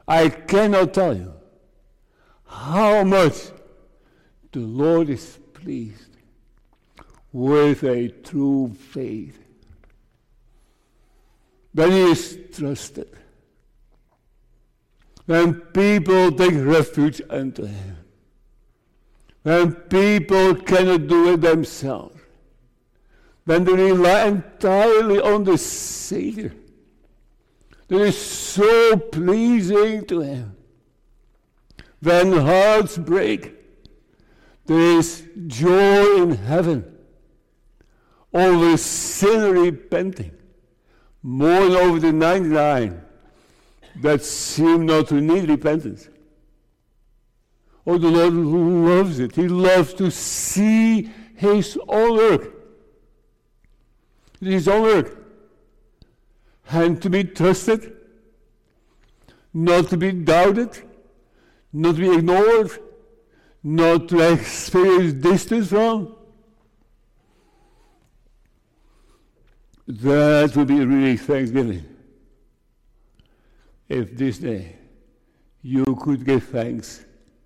I 0.09 0.29
cannot 0.29 0.93
tell 0.93 1.17
you 1.17 1.33
how 2.57 3.05
much 3.05 3.51
the 4.51 4.61
Lord 4.61 5.11
is 5.11 5.39
pleased 5.53 6.17
with 7.31 7.85
a 7.85 8.09
true 8.09 8.75
faith 8.75 9.39
when 11.75 11.91
he 11.91 12.11
is 12.11 12.39
trusted. 12.55 13.11
When 15.27 15.55
people 15.55 16.33
take 16.33 16.55
refuge 16.55 17.21
unto 17.29 17.67
him. 17.67 17.99
When 19.43 19.75
people 19.75 20.55
cannot 20.55 21.07
do 21.09 21.35
it 21.35 21.43
themselves. 21.43 22.19
When 23.45 23.65
they 23.65 23.75
rely 23.75 24.29
entirely 24.29 25.21
on 25.21 25.45
the 25.45 25.59
Savior. 25.59 26.55
That 27.89 28.01
is 28.01 28.19
so 28.19 28.97
pleasing 28.97 30.07
to 30.07 30.21
him. 30.21 30.56
When 32.07 32.35
hearts 32.35 32.97
break, 32.99 33.53
there 34.67 34.99
is 34.99 35.27
joy 35.49 36.23
in 36.23 36.37
heaven 36.37 36.85
over 38.33 38.77
sin 38.77 39.53
repenting 39.53 40.31
Mourn 41.21 41.73
over 41.73 41.99
the 41.99 42.13
99 42.13 43.03
that 44.03 44.23
seem 44.23 44.87
not 44.87 45.09
to 45.09 45.21
need 45.21 45.49
repentance. 45.49 46.09
Oh, 47.85 47.99
the 47.99 48.09
Lord 48.09 48.35
loves 48.35 49.19
it. 49.19 49.35
He 49.35 49.49
loves 49.49 49.93
to 49.95 50.13
see 50.13 51.11
His 51.35 51.77
own 51.89 52.17
work. 52.19 52.55
His 54.41 54.69
own 54.69 54.83
work. 54.83 55.27
And 56.69 57.03
to 57.03 57.11
be 57.11 57.25
trusted, 57.25 57.97
not 59.53 59.89
to 59.89 59.97
be 59.97 60.13
doubted, 60.13 60.86
not 61.73 61.97
be 61.97 62.11
ignored, 62.11 62.71
not 63.63 64.09
to 64.09 64.33
experience 64.33 65.13
distance 65.15 65.69
from. 65.69 66.15
That 69.89 70.57
would 70.57 70.69
be 70.69 70.85
really 70.85 71.17
thanksgiving. 71.17 71.85
If 73.89 74.17
this 74.17 74.39
day 74.39 74.77
you 75.63 75.85
could 76.01 76.25
give 76.25 76.45
thanks 76.45 77.05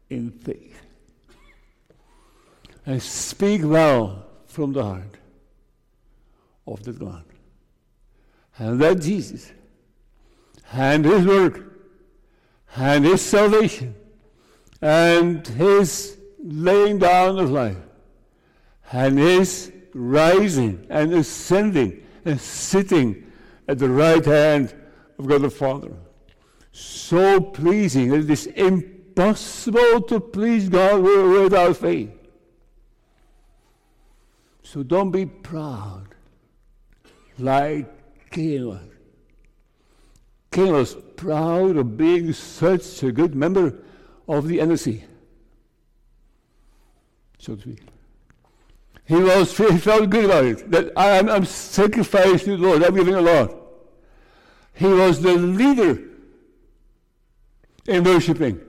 in 0.09 0.31
faith 0.31 0.81
and 2.87 3.03
speak 3.03 3.62
well 3.62 4.27
from 4.47 4.73
the 4.73 4.83
heart 4.83 5.16
of 6.66 6.83
the 6.83 6.93
God. 6.93 7.25
And 8.59 8.81
that 8.81 9.01
Jesus 9.01 9.53
and 10.73 11.05
his 11.05 11.27
work 11.27 11.62
and 12.77 13.05
his 13.05 13.23
salvation 13.23 13.95
and 14.81 15.47
his 15.47 16.18
laying 16.43 16.99
down 16.99 17.39
of 17.39 17.51
life 17.51 17.76
and 18.93 19.18
his 19.18 19.72
rising 19.95 20.87
and 20.89 21.12
ascending 21.12 22.03
and 22.24 22.41
sitting 22.41 23.31
at 23.68 23.78
the 23.78 23.89
right 23.89 24.24
hand 24.24 24.74
of 25.18 25.26
God 25.26 25.43
the 25.43 25.51
Father. 25.51 25.93
So 26.72 27.41
pleasing 27.41 28.11
that 28.11 28.20
it 28.20 28.31
is 28.31 28.47
impossible 28.47 30.03
to 30.03 30.20
please 30.20 30.68
God 30.68 31.03
without 31.03 31.76
faith. 31.76 32.11
So 34.62 34.83
don't 34.83 35.11
be 35.11 35.26
proud 35.26 36.14
like 37.39 38.31
Cain 38.31 38.68
was. 38.68 38.81
Cain 40.53 40.72
was 40.72 40.97
proud 41.16 41.76
of 41.76 41.97
being 41.97 42.33
such 42.33 43.03
a 43.03 43.12
good 43.12 43.35
member 43.35 43.74
of 44.29 44.49
the 44.49 44.59
NSC, 44.59 45.03
so 47.39 47.55
to 47.55 47.61
speak. 47.61 47.83
He 49.07 49.16
was 49.16 49.57
he 49.57 49.77
felt 49.79 50.09
good 50.09 50.27
about 50.27 50.45
it. 50.45 50.71
That 50.71 50.93
I 50.97 51.18
am 51.18 51.29
I'm 51.29 51.45
sacrificing 51.45 52.39
to 52.39 52.57
the 52.57 52.62
Lord. 52.62 52.85
I'm 52.85 52.95
giving 52.95 53.14
a 53.14 53.21
lot. 53.21 53.57
He 54.73 54.87
was 54.87 55.21
the 55.21 55.35
leader 55.35 56.01
in 57.87 58.05
worshiping. 58.05 58.61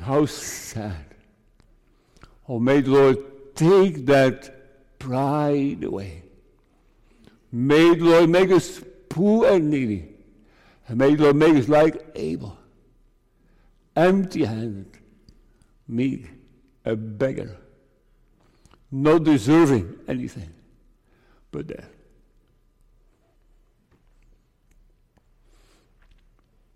How 0.00 0.26
sad. 0.26 1.06
Oh, 2.48 2.60
may 2.60 2.80
the 2.80 2.90
Lord 2.90 3.54
take 3.56 4.06
that 4.06 4.98
pride 5.00 5.82
away. 5.82 6.22
May 7.50 7.94
the 7.96 8.04
Lord 8.04 8.30
make 8.30 8.50
us 8.52 8.80
poor 9.08 9.48
and 9.48 9.70
needy. 9.70 10.15
And 10.88 10.98
may 10.98 11.14
the 11.14 11.24
Lord 11.24 11.36
make 11.36 11.56
us 11.56 11.68
like 11.68 12.04
Abel, 12.14 12.56
empty 13.94 14.44
handed, 14.44 14.98
meek, 15.88 16.26
a 16.84 16.94
beggar, 16.94 17.56
not 18.90 19.24
deserving 19.24 19.96
anything 20.06 20.52
but 21.50 21.66
death. 21.66 21.90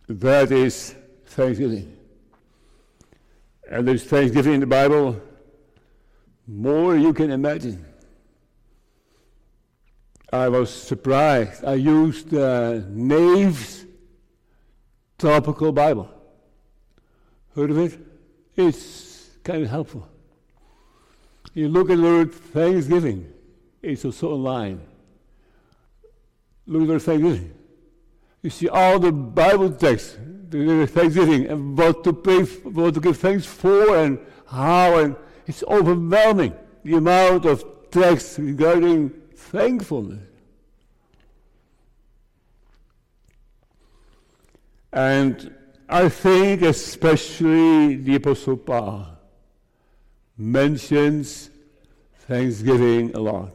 That 0.08 0.50
is 0.50 0.96
thanksgiving. 1.26 1.96
And 3.70 3.86
there's 3.86 4.02
thanksgiving 4.02 4.54
in 4.54 4.60
the 4.60 4.66
Bible 4.66 5.20
more 6.48 6.96
you 6.96 7.12
can 7.12 7.30
imagine. 7.30 7.84
I 10.32 10.48
was 10.48 10.72
surprised. 10.72 11.64
I 11.64 11.74
used 11.74 12.34
uh, 12.34 12.80
Nave's 12.88 13.84
Topical 15.20 15.70
Bible. 15.70 16.08
Heard 17.54 17.70
of 17.70 17.78
it? 17.78 17.98
It's 18.56 19.28
kind 19.44 19.62
of 19.62 19.68
helpful. 19.68 20.08
You 21.52 21.68
look 21.68 21.90
at 21.90 21.98
the 21.98 22.02
word 22.02 22.32
Thanksgiving, 22.32 23.30
it's 23.82 24.02
also 24.06 24.32
online. 24.32 24.80
Look 26.66 26.82
at 26.82 26.86
the 26.86 26.92
word 26.94 27.02
Thanksgiving. 27.02 27.54
You 28.40 28.48
see 28.48 28.68
all 28.68 28.98
the 28.98 29.12
Bible 29.12 29.70
texts, 29.72 30.16
the 30.48 30.86
Thanksgiving, 30.86 31.48
and 31.48 31.76
what 31.76 32.02
to 32.04 32.14
pray, 32.14 32.44
what 32.44 32.94
to 32.94 33.00
give 33.00 33.18
thanks 33.18 33.44
for, 33.44 33.98
and 33.98 34.18
how, 34.46 34.96
and 35.00 35.16
it's 35.46 35.62
overwhelming 35.64 36.54
the 36.82 36.94
amount 36.94 37.44
of 37.44 37.62
texts 37.90 38.38
regarding 38.38 39.10
thankfulness. 39.34 40.29
And 44.92 45.54
I 45.88 46.08
think 46.08 46.62
especially 46.62 47.96
the 47.96 48.16
Apostle 48.16 48.56
Paul 48.56 49.06
mentions 50.36 51.50
thanksgiving 52.26 53.14
a 53.14 53.18
lot. 53.18 53.52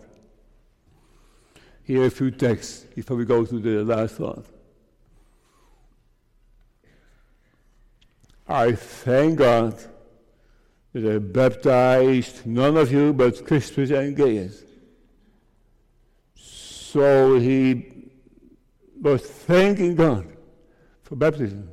Here 1.83 2.01
are 2.01 2.07
a 2.07 2.11
few 2.11 2.31
texts 2.31 2.85
before 2.95 3.17
we 3.17 3.25
go 3.25 3.45
to 3.45 3.59
the 3.59 3.83
last 3.83 4.19
one. 4.19 4.43
I 8.47 8.73
thank 8.73 9.39
God 9.39 9.75
that 10.93 11.15
I 11.15 11.17
baptized 11.17 12.45
none 12.45 12.77
of 12.77 12.91
you 12.91 13.11
but 13.13 13.45
Crispus 13.45 13.91
and 13.91 14.15
Gaius. 14.15 14.63
So 16.35 17.37
he 17.39 18.11
was 19.01 19.21
thanking 19.21 19.95
God 19.95 20.34
for 21.05 21.15
baptism. 21.15 21.69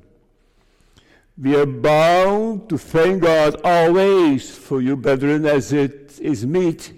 We 1.38 1.56
are 1.56 1.66
bound 1.66 2.68
to 2.68 2.76
thank 2.76 3.22
God 3.22 3.58
always 3.64 4.54
for 4.54 4.82
you, 4.82 4.94
brethren, 4.96 5.46
as 5.46 5.72
it 5.72 6.18
is 6.20 6.46
meet, 6.46 6.92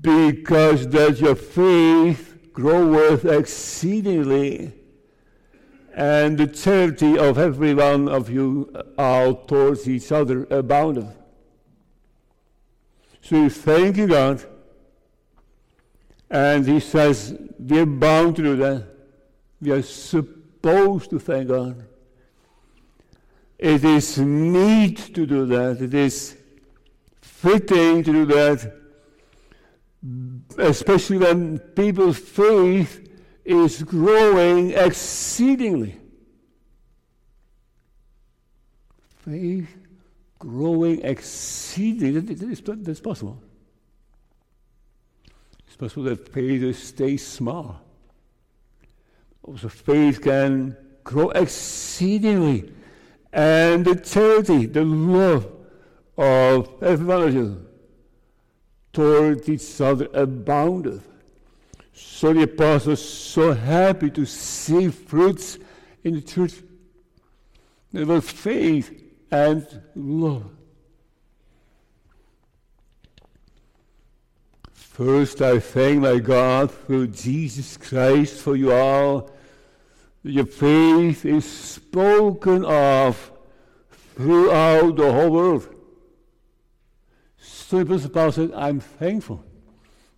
because 0.00 0.88
that 0.88 1.20
your 1.20 1.36
faith 1.36 2.50
groweth 2.52 3.24
exceedingly, 3.24 4.72
and 5.94 6.36
the 6.36 6.48
charity 6.48 7.16
of 7.16 7.38
every 7.38 7.74
one 7.74 8.08
of 8.08 8.28
you 8.28 8.72
all 8.98 9.34
towards 9.34 9.88
each 9.88 10.10
other 10.10 10.48
aboundeth. 10.50 11.16
So 13.22 13.42
we 13.42 13.48
thank 13.48 13.96
you, 13.96 14.08
God. 14.08 14.44
And 16.28 16.66
he 16.66 16.80
says, 16.80 17.36
we 17.58 17.78
are 17.78 17.86
bound 17.86 18.36
to 18.36 18.42
do 18.42 18.56
that. 18.56 18.86
We 19.60 19.70
are 19.70 19.82
supposed 19.82 20.39
to 20.62 21.18
thank 21.18 21.48
God. 21.48 21.86
It 23.58 23.84
is 23.84 24.18
meet 24.18 25.14
to 25.14 25.26
do 25.26 25.44
that. 25.46 25.80
It 25.82 25.92
is 25.92 26.36
fitting 27.20 28.02
to 28.04 28.12
do 28.12 28.24
that, 28.26 28.72
especially 30.58 31.18
when 31.18 31.58
people's 31.58 32.18
faith 32.18 33.06
is 33.44 33.82
growing 33.82 34.70
exceedingly. 34.72 35.98
Faith 39.18 39.68
growing 40.38 41.02
exceedingly. 41.02 42.20
That's 42.20 43.00
possible. 43.00 43.42
It's 45.66 45.76
possible 45.76 46.04
that 46.04 46.28
faith 46.32 46.78
stays 46.78 47.26
small. 47.26 47.80
Also, 49.42 49.68
faith 49.68 50.20
can 50.22 50.76
grow 51.04 51.30
exceedingly. 51.30 52.72
And 53.32 53.84
the 53.84 53.96
charity, 53.96 54.66
the 54.66 54.84
love 54.84 55.50
of 56.16 56.82
of 56.82 57.34
you 57.34 57.66
toward 58.92 59.48
each 59.48 59.80
other 59.80 60.08
aboundeth. 60.12 61.06
So 61.92 62.32
the 62.32 62.42
apostles 62.42 63.06
so 63.06 63.52
happy 63.52 64.10
to 64.10 64.24
see 64.24 64.88
fruits 64.88 65.58
in 66.02 66.14
the 66.14 66.20
church. 66.20 66.54
There 67.92 68.06
was 68.06 68.28
faith 68.30 68.90
and 69.30 69.66
love. 69.94 70.50
First, 75.00 75.40
I 75.40 75.60
thank 75.60 76.02
my 76.02 76.18
God 76.18 76.70
through 76.70 77.06
Jesus 77.06 77.78
Christ 77.78 78.42
for 78.42 78.54
you 78.54 78.70
all. 78.70 79.30
Your 80.22 80.44
faith 80.44 81.24
is 81.24 81.50
spoken 81.50 82.66
of 82.66 83.32
throughout 84.14 84.96
the 84.96 85.10
whole 85.10 85.30
world. 85.30 85.74
So 87.38 87.78
Apostle 87.78 88.10
Paul 88.10 88.32
said, 88.32 88.52
I'm 88.52 88.78
thankful 88.78 89.42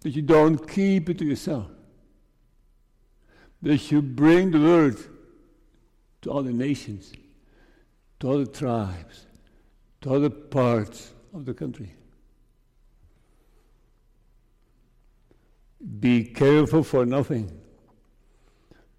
that 0.00 0.16
you 0.16 0.22
don't 0.22 0.68
keep 0.68 1.08
it 1.08 1.18
to 1.18 1.26
yourself, 1.26 1.70
that 3.62 3.88
you 3.92 4.02
bring 4.02 4.50
the 4.50 4.58
word 4.58 4.98
to 6.22 6.32
other 6.32 6.50
nations, 6.50 7.12
to 8.18 8.32
other 8.32 8.46
tribes, 8.46 9.26
to 10.00 10.12
other 10.12 10.30
parts 10.30 11.12
of 11.32 11.44
the 11.44 11.54
country. 11.54 11.94
Be 16.00 16.24
careful 16.24 16.84
for 16.84 17.04
nothing, 17.04 17.50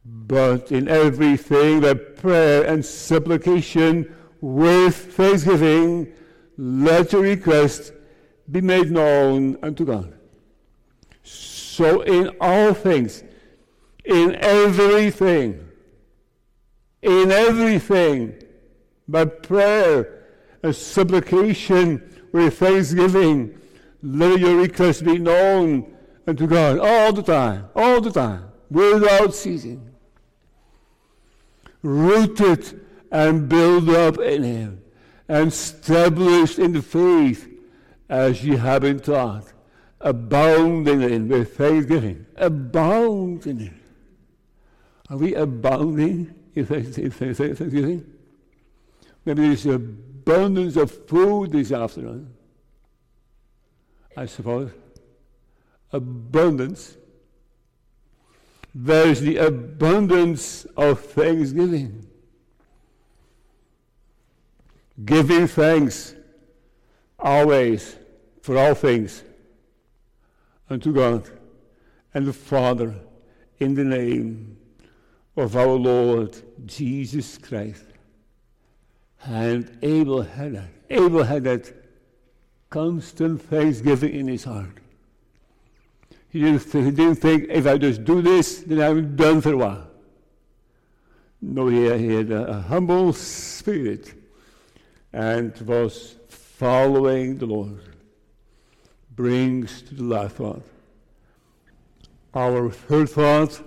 but 0.03 0.71
in 0.71 0.87
everything 0.87 1.79
by 1.79 1.93
prayer 1.93 2.63
and 2.63 2.85
supplication 2.85 4.13
with 4.41 4.95
thanksgiving, 5.13 6.11
let 6.57 7.13
your 7.13 7.21
request 7.21 7.93
be 8.51 8.59
made 8.59 8.91
known 8.91 9.57
unto 9.63 9.85
God. 9.85 10.13
So 11.23 12.01
in 12.01 12.29
all 12.41 12.73
things, 12.73 13.23
in 14.03 14.35
everything, 14.35 15.65
in 17.01 17.31
everything, 17.31 18.35
by 19.07 19.25
prayer 19.25 20.25
and 20.61 20.75
supplication 20.75 22.01
with 22.33 22.57
thanksgiving, 22.57 23.57
let 24.01 24.39
your 24.39 24.57
request 24.57 25.05
be 25.05 25.17
known 25.17 25.93
unto 26.27 26.47
God 26.47 26.79
all 26.79 27.13
the 27.13 27.23
time, 27.23 27.67
all 27.75 28.01
the 28.01 28.11
time, 28.11 28.45
without 28.69 29.33
ceasing. 29.33 29.89
Rooted 31.81 32.81
and 33.11 33.47
built 33.49 33.89
up 33.89 34.19
in 34.19 34.43
Him, 34.43 34.81
and 35.27 35.49
established 35.49 36.59
in 36.59 36.73
the 36.73 36.81
faith 36.81 37.49
as 38.09 38.43
ye 38.43 38.55
have 38.55 38.81
been 38.83 38.99
taught, 38.99 39.51
abounding 39.99 41.01
in 41.01 41.27
with 41.27 41.57
thanksgiving, 41.57 42.25
abounding 42.35 43.59
in. 43.59 43.79
Are 45.09 45.17
we 45.17 45.35
abounding 45.35 46.33
in 46.55 46.65
thanksgiving? 46.65 48.05
Maybe 49.25 49.47
there's 49.47 49.65
abundance 49.65 50.75
of 50.75 50.91
food 51.07 51.51
this 51.51 51.71
afternoon. 51.71 52.33
I 54.15 54.25
suppose 54.25 54.71
abundance, 55.93 56.97
there 58.75 59.07
is 59.07 59.21
the 59.21 59.37
abundance 59.37 60.65
of 60.75 60.99
thanksgiving. 60.99 62.07
Giving 65.05 65.47
thanks 65.47 66.15
always 67.17 67.95
for 68.41 68.57
all 68.57 68.73
things 68.73 69.23
unto 70.69 70.91
God 70.91 71.29
and 72.13 72.27
the 72.27 72.33
Father 72.33 72.95
in 73.59 73.75
the 73.75 73.83
name 73.83 74.57
of 75.35 75.55
our 75.55 75.67
Lord 75.67 76.35
Jesus 76.65 77.37
Christ. 77.37 77.85
And 79.25 79.77
Abel 79.81 80.21
had 80.21 80.55
that. 80.55 80.69
Abel 80.89 81.23
had 81.23 81.43
that 81.45 81.71
constant 82.69 83.41
thanksgiving 83.41 84.13
in 84.13 84.27
his 84.27 84.43
heart. 84.43 84.82
He 86.33 86.39
didn't, 86.39 86.63
he 86.63 86.89
didn't 86.89 87.15
think, 87.17 87.45
if 87.47 87.67
I 87.67 87.77
just 87.77 88.03
do 88.03 88.19
this, 88.23 88.63
then 88.63 88.81
I'm 88.81 89.15
done 89.15 89.39
for 89.39 89.53
a 89.53 89.57
while. 89.57 89.87
No, 91.39 91.67
he, 91.67 91.95
he 91.95 92.15
had 92.15 92.31
a, 92.31 92.47
a 92.47 92.61
humble 92.61 93.13
spirit 93.13 94.11
and 95.13 95.55
was 95.61 96.15
following 96.29 97.37
the 97.37 97.45
Lord. 97.45 97.79
Brings 99.11 99.83
to 99.83 99.93
the 99.93 100.03
last 100.03 100.37
thought. 100.37 100.63
Our 102.33 102.71
third 102.71 103.11
thought 103.11 103.61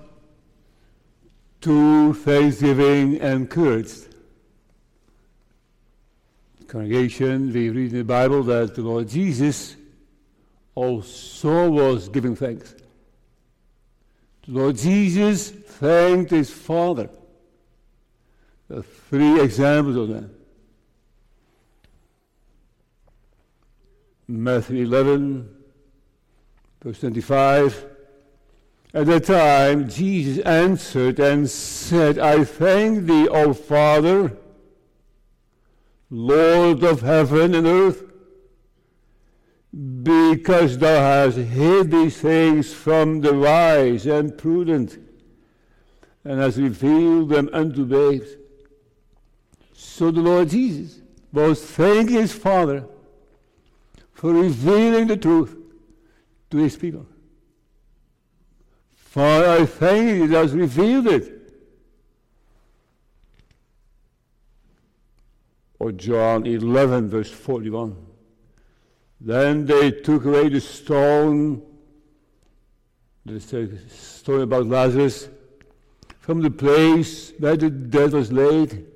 to 1.60 2.14
thanksgiving 2.14 3.20
and 3.20 3.48
courage. 3.48 3.92
Congregation, 6.66 7.52
we 7.52 7.70
read 7.70 7.92
in 7.92 7.98
the 7.98 8.04
Bible 8.04 8.42
that 8.42 8.74
the 8.74 8.82
Lord 8.82 9.08
Jesus 9.08 9.76
also 10.76 11.70
was 11.70 12.08
giving 12.08 12.36
thanks. 12.36 12.76
The 14.46 14.52
Lord 14.52 14.76
Jesus 14.76 15.50
thanked 15.50 16.30
his 16.30 16.50
Father. 16.50 17.10
There 18.68 18.78
are 18.78 18.82
three 18.82 19.40
examples 19.40 19.96
of 19.96 20.08
that. 20.08 20.30
Matthew 24.28 24.84
11, 24.84 25.48
verse 26.82 27.00
25. 27.00 27.86
At 28.92 29.06
that 29.06 29.24
time, 29.24 29.88
Jesus 29.88 30.44
answered 30.44 31.18
and 31.20 31.48
said, 31.48 32.18
I 32.18 32.44
thank 32.44 33.06
thee, 33.06 33.28
O 33.28 33.52
Father, 33.54 34.36
Lord 36.10 36.82
of 36.82 37.00
heaven 37.02 37.54
and 37.54 37.66
earth 37.66 38.05
because 39.76 40.78
thou 40.78 40.96
hast 40.96 41.36
hid 41.36 41.90
these 41.90 42.16
things 42.18 42.72
from 42.72 43.20
the 43.20 43.34
wise 43.34 44.06
and 44.06 44.38
prudent, 44.38 44.98
and 46.24 46.40
hast 46.40 46.56
revealed 46.56 47.28
them 47.28 47.50
unto 47.52 47.84
babes. 47.84 48.36
So 49.74 50.10
the 50.10 50.20
Lord 50.20 50.48
Jesus 50.48 51.00
was 51.30 51.62
thanking 51.62 52.16
his 52.16 52.32
Father 52.32 52.86
for 54.12 54.32
revealing 54.32 55.08
the 55.08 55.16
truth 55.16 55.54
to 56.50 56.56
his 56.56 56.76
people. 56.76 57.06
Father, 58.94 59.62
I 59.62 59.66
thank 59.66 60.16
you 60.16 60.26
that 60.28 60.38
has 60.38 60.52
revealed 60.52 61.06
it. 61.06 61.32
Or 65.78 65.92
John 65.92 66.46
11, 66.46 67.10
verse 67.10 67.30
41. 67.30 68.05
Then 69.20 69.66
they 69.66 69.90
took 69.90 70.24
away 70.24 70.48
the 70.48 70.60
stone, 70.60 71.62
a 73.28 73.40
story 73.88 74.42
about 74.42 74.66
Lazarus, 74.66 75.28
from 76.20 76.42
the 76.42 76.50
place 76.50 77.32
where 77.38 77.56
the 77.56 77.70
dead 77.70 78.12
was 78.12 78.30
laid. 78.30 78.86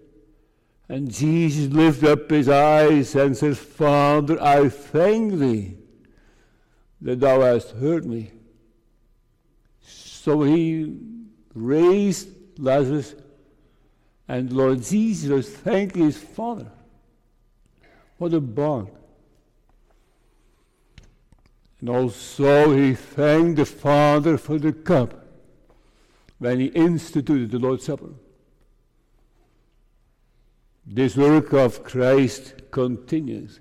And 0.88 1.10
Jesus 1.10 1.72
lifted 1.72 2.08
up 2.08 2.30
his 2.30 2.48
eyes 2.48 3.14
and 3.14 3.36
said, 3.36 3.56
Father, 3.56 4.42
I 4.42 4.68
thank 4.68 5.34
thee 5.34 5.76
that 7.00 7.20
thou 7.20 7.40
hast 7.40 7.70
heard 7.70 8.04
me. 8.04 8.32
So 9.80 10.42
he 10.42 10.98
raised 11.54 12.28
Lazarus, 12.58 13.14
and 14.28 14.52
Lord 14.52 14.82
Jesus 14.82 15.48
thanking 15.48 16.04
his 16.04 16.18
Father. 16.18 16.70
What 18.18 18.34
a 18.34 18.40
bond. 18.40 18.90
And 21.80 21.88
also 21.88 22.76
he 22.76 22.94
thanked 22.94 23.56
the 23.56 23.64
Father 23.64 24.36
for 24.36 24.58
the 24.58 24.72
cup 24.72 25.26
when 26.38 26.60
he 26.60 26.66
instituted 26.66 27.50
the 27.50 27.58
Lord's 27.58 27.84
Supper. 27.84 28.10
This 30.86 31.16
work 31.16 31.52
of 31.52 31.84
Christ 31.84 32.54
continues. 32.70 33.60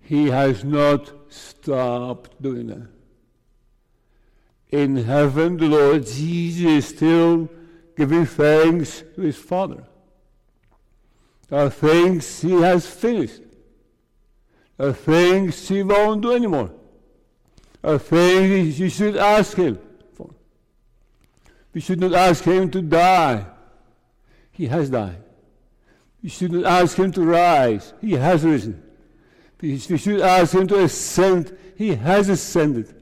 He 0.00 0.28
has 0.28 0.64
not 0.64 1.12
stopped 1.32 2.42
doing 2.42 2.66
that. 2.66 2.88
In 4.70 4.96
heaven, 4.96 5.56
the 5.56 5.68
Lord 5.68 6.06
Jesus 6.06 6.64
is 6.64 6.88
still 6.88 7.48
giving 7.96 8.26
thanks 8.26 9.04
to 9.14 9.20
his 9.20 9.36
Father. 9.36 9.84
Our 11.50 11.70
things 11.70 12.40
he 12.40 12.52
has 12.52 12.86
finished 12.86 13.42
a 14.78 14.92
things 14.92 15.66
she 15.66 15.82
won't 15.82 16.22
do 16.22 16.32
anymore, 16.32 16.70
a 17.82 17.98
thing 17.98 18.66
you 18.66 18.88
should 18.88 19.16
ask 19.16 19.56
him 19.56 19.78
for. 20.14 20.30
We 21.74 21.80
should 21.80 22.00
not 22.00 22.12
ask 22.12 22.44
him 22.44 22.70
to 22.70 22.82
die. 22.82 23.46
He 24.50 24.66
has 24.66 24.90
died. 24.90 25.22
We 26.22 26.28
should 26.28 26.52
not 26.52 26.64
ask 26.64 26.96
him 26.96 27.10
to 27.12 27.22
rise. 27.22 27.94
He 28.00 28.12
has 28.12 28.44
risen. 28.44 28.82
We 29.60 29.78
should 29.78 30.20
ask 30.20 30.54
him 30.54 30.66
to 30.68 30.82
ascend. 30.82 31.56
He 31.76 31.94
has 31.94 32.28
ascended. 32.28 32.94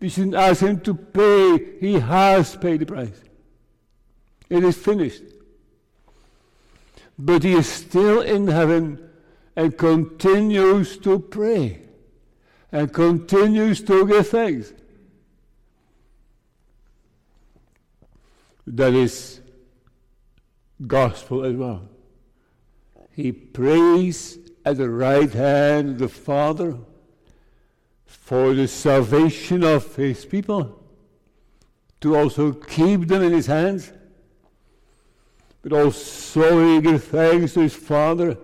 We 0.00 0.08
shouldn't 0.08 0.34
ask 0.34 0.62
him 0.62 0.80
to 0.80 0.94
pay. 0.94 1.78
He 1.80 1.94
has 1.94 2.56
paid 2.56 2.80
the 2.80 2.86
price. 2.86 3.20
It 4.48 4.64
is 4.64 4.76
finished. 4.76 5.22
But 7.18 7.42
he 7.42 7.52
is 7.52 7.68
still 7.68 8.22
in 8.22 8.46
heaven 8.46 9.07
and 9.58 9.76
continues 9.76 10.98
to 10.98 11.18
pray 11.18 11.80
and 12.70 12.92
continues 12.92 13.80
to 13.82 14.06
give 14.06 14.28
thanks. 14.28 14.72
That 18.68 18.94
is 18.94 19.40
gospel 20.86 21.44
as 21.44 21.56
well. 21.56 21.88
He 23.10 23.32
prays 23.32 24.38
at 24.64 24.76
the 24.76 24.88
right 24.88 25.32
hand 25.32 25.88
of 25.90 25.98
the 25.98 26.08
Father 26.08 26.78
for 28.06 28.54
the 28.54 28.68
salvation 28.68 29.64
of 29.64 29.96
his 29.96 30.24
people, 30.24 30.80
to 32.00 32.14
also 32.14 32.52
keep 32.52 33.08
them 33.08 33.22
in 33.22 33.32
his 33.32 33.46
hands, 33.46 33.92
but 35.62 35.72
also 35.72 36.64
he 36.64 36.80
gives 36.80 37.06
thanks 37.06 37.54
to 37.54 37.62
his 37.62 37.74
Father. 37.74 38.38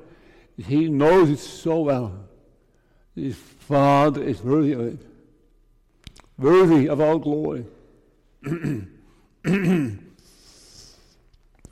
He 0.56 0.88
knows 0.88 1.30
it 1.30 1.38
so 1.38 1.80
well. 1.80 2.28
His 3.14 3.36
Father 3.36 4.22
is 4.22 4.42
worthy 4.42 4.72
of 4.72 4.80
it, 4.80 4.98
worthy 6.38 6.88
of 6.88 7.00
all 7.00 7.18
glory. 7.18 7.64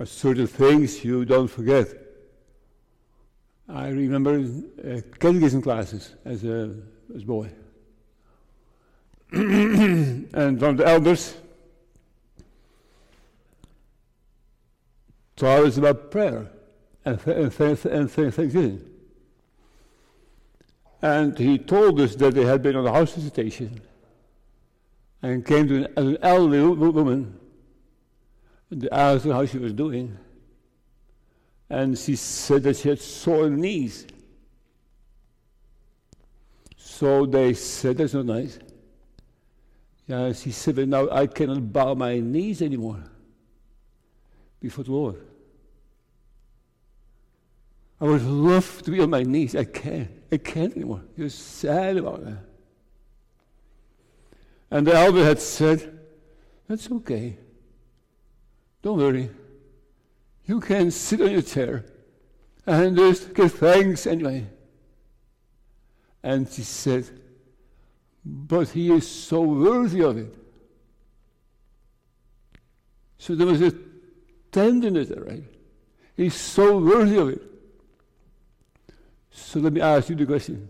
Are 0.00 0.06
certain 0.06 0.46
things 0.46 1.04
you 1.04 1.24
don't 1.24 1.48
forget. 1.48 1.88
I 3.68 3.88
remember 3.88 4.40
uh, 4.40 5.00
catechism 5.18 5.62
classes 5.62 6.14
as 6.24 6.44
a, 6.44 6.74
as 7.14 7.22
a 7.22 7.26
boy. 7.26 7.50
and 9.32 10.58
from 10.58 10.76
the 10.76 10.86
elders 10.86 11.34
taught 15.36 15.64
us 15.64 15.78
about 15.78 16.10
prayer 16.10 16.50
and, 17.04 17.22
th- 17.22 17.36
and, 17.36 17.52
th- 17.52 17.84
and 17.84 18.12
th- 18.12 18.34
thanksgiving. 18.34 18.88
And 21.00 21.36
he 21.36 21.58
told 21.58 22.00
us 22.00 22.14
that 22.16 22.34
they 22.34 22.44
had 22.44 22.62
been 22.62 22.76
on 22.76 22.86
a 22.86 22.92
house 22.92 23.14
visitation 23.14 23.80
and 25.20 25.44
came 25.44 25.66
to 25.68 25.84
an, 25.84 25.92
an 25.96 26.18
elderly 26.22 26.60
woman 26.62 27.38
and 28.70 28.88
asked 28.92 29.24
her 29.24 29.32
how 29.32 29.44
she 29.44 29.58
was 29.58 29.72
doing. 29.72 30.16
And 31.68 31.98
she 31.98 32.16
said 32.16 32.62
that 32.64 32.76
she 32.76 32.88
had 32.88 33.00
sore 33.00 33.50
knees. 33.50 34.06
So 36.76 37.26
they 37.26 37.54
said, 37.54 37.98
That's 37.98 38.14
not 38.14 38.26
nice. 38.26 38.58
Yeah, 40.06 40.32
she 40.32 40.50
said, 40.50 40.76
now 40.88 41.08
I 41.10 41.26
cannot 41.26 41.72
bow 41.72 41.94
my 41.94 42.18
knees 42.18 42.60
anymore 42.60 43.02
before 44.60 44.84
the 44.84 44.92
Lord. 44.92 45.16
I 48.02 48.04
would 48.06 48.24
love 48.24 48.82
to 48.82 48.90
be 48.90 48.98
on 48.98 49.10
my 49.10 49.22
knees. 49.22 49.54
I 49.54 49.62
can't. 49.62 50.10
I 50.32 50.36
can't 50.36 50.74
anymore. 50.74 51.02
You're 51.16 51.28
sad 51.28 51.98
about 51.98 52.24
that. 52.24 52.38
And 54.72 54.88
the 54.88 54.92
elder 54.92 55.24
had 55.24 55.38
said, 55.38 56.00
That's 56.66 56.90
okay. 56.90 57.38
Don't 58.82 58.98
worry. 58.98 59.30
You 60.46 60.58
can 60.58 60.90
sit 60.90 61.20
on 61.20 61.30
your 61.30 61.42
chair 61.42 61.84
and 62.66 62.96
just 62.96 63.34
give 63.34 63.52
thanks 63.52 64.08
anyway. 64.08 64.48
And 66.24 66.48
she 66.48 66.62
said, 66.62 67.08
But 68.24 68.70
he 68.70 68.90
is 68.90 69.08
so 69.08 69.42
worthy 69.42 70.02
of 70.02 70.18
it. 70.18 70.34
So 73.18 73.36
there 73.36 73.46
was 73.46 73.62
a 73.62 73.72
tenderness 74.50 75.10
there, 75.10 75.22
right? 75.22 75.44
He's 76.16 76.34
so 76.34 76.78
worthy 76.78 77.16
of 77.18 77.28
it. 77.28 77.51
So 79.32 79.60
let 79.60 79.72
me 79.72 79.80
ask 79.80 80.10
you 80.10 80.14
the 80.14 80.26
question. 80.26 80.68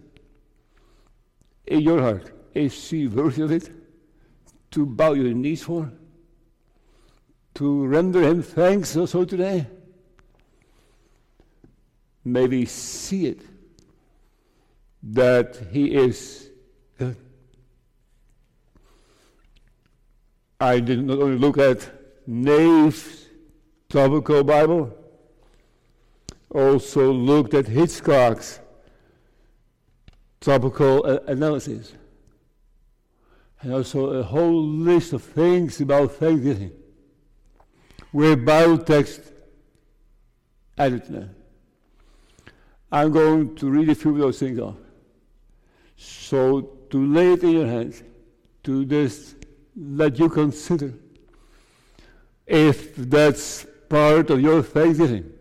In 1.66 1.80
your 1.80 2.00
heart, 2.00 2.32
is 2.54 2.72
she 2.72 3.08
worthy 3.08 3.42
of 3.42 3.50
it? 3.50 3.70
To 4.70 4.86
bow 4.86 5.12
your 5.12 5.34
knees 5.34 5.64
for? 5.64 5.92
To 7.54 7.86
render 7.86 8.22
him 8.22 8.42
thanks 8.42 8.96
also 8.96 9.24
today? 9.24 9.66
Maybe 12.24 12.64
see 12.66 13.26
it 13.26 13.40
that 15.02 15.58
he 15.72 15.94
is 15.94 16.48
good. 16.98 17.16
I 20.60 20.78
did 20.78 21.04
not 21.04 21.18
only 21.18 21.36
look 21.36 21.58
at 21.58 21.90
Nave's 22.26 23.26
topical 23.88 24.44
Bible, 24.44 24.96
also 26.54 27.12
looked 27.12 27.54
at 27.54 27.66
Hitchcock's 27.66 28.60
topical 30.40 31.04
uh, 31.06 31.18
analysis, 31.26 31.94
and 33.60 33.72
also 33.72 34.10
a 34.10 34.22
whole 34.22 34.62
list 34.62 35.12
of 35.12 35.22
things 35.22 35.80
about 35.80 36.12
Thanksgiving, 36.12 36.72
where 38.10 38.36
Bible 38.36 38.78
text 38.78 39.20
added 40.76 41.06
them. 41.06 41.34
I'm 42.90 43.10
going 43.10 43.54
to 43.56 43.70
read 43.70 43.88
a 43.88 43.94
few 43.94 44.12
of 44.12 44.18
those 44.18 44.38
things 44.38 44.58
off. 44.58 44.76
So 45.96 46.60
to 46.90 47.06
lay 47.06 47.32
it 47.32 47.42
in 47.42 47.50
your 47.50 47.66
hands, 47.66 48.02
to 48.64 48.84
this 48.84 49.34
let 49.74 50.18
you 50.18 50.28
consider 50.28 50.92
if 52.46 52.94
that's 52.96 53.64
part 53.88 54.28
of 54.30 54.40
your 54.40 54.62
thanksgiving. 54.62 55.32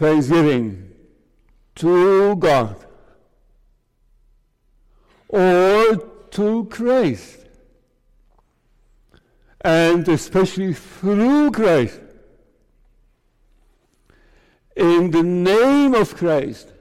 Thanksgiving 0.00 0.94
to 1.74 2.34
God 2.36 2.74
or 5.28 5.96
to 6.30 6.64
Christ. 6.70 7.44
And 9.60 10.08
especially 10.08 10.72
through 10.72 11.50
Christ. 11.50 12.00
In 14.74 15.10
the 15.10 15.22
name 15.22 15.92
of 15.94 16.16
Christ. 16.16 16.72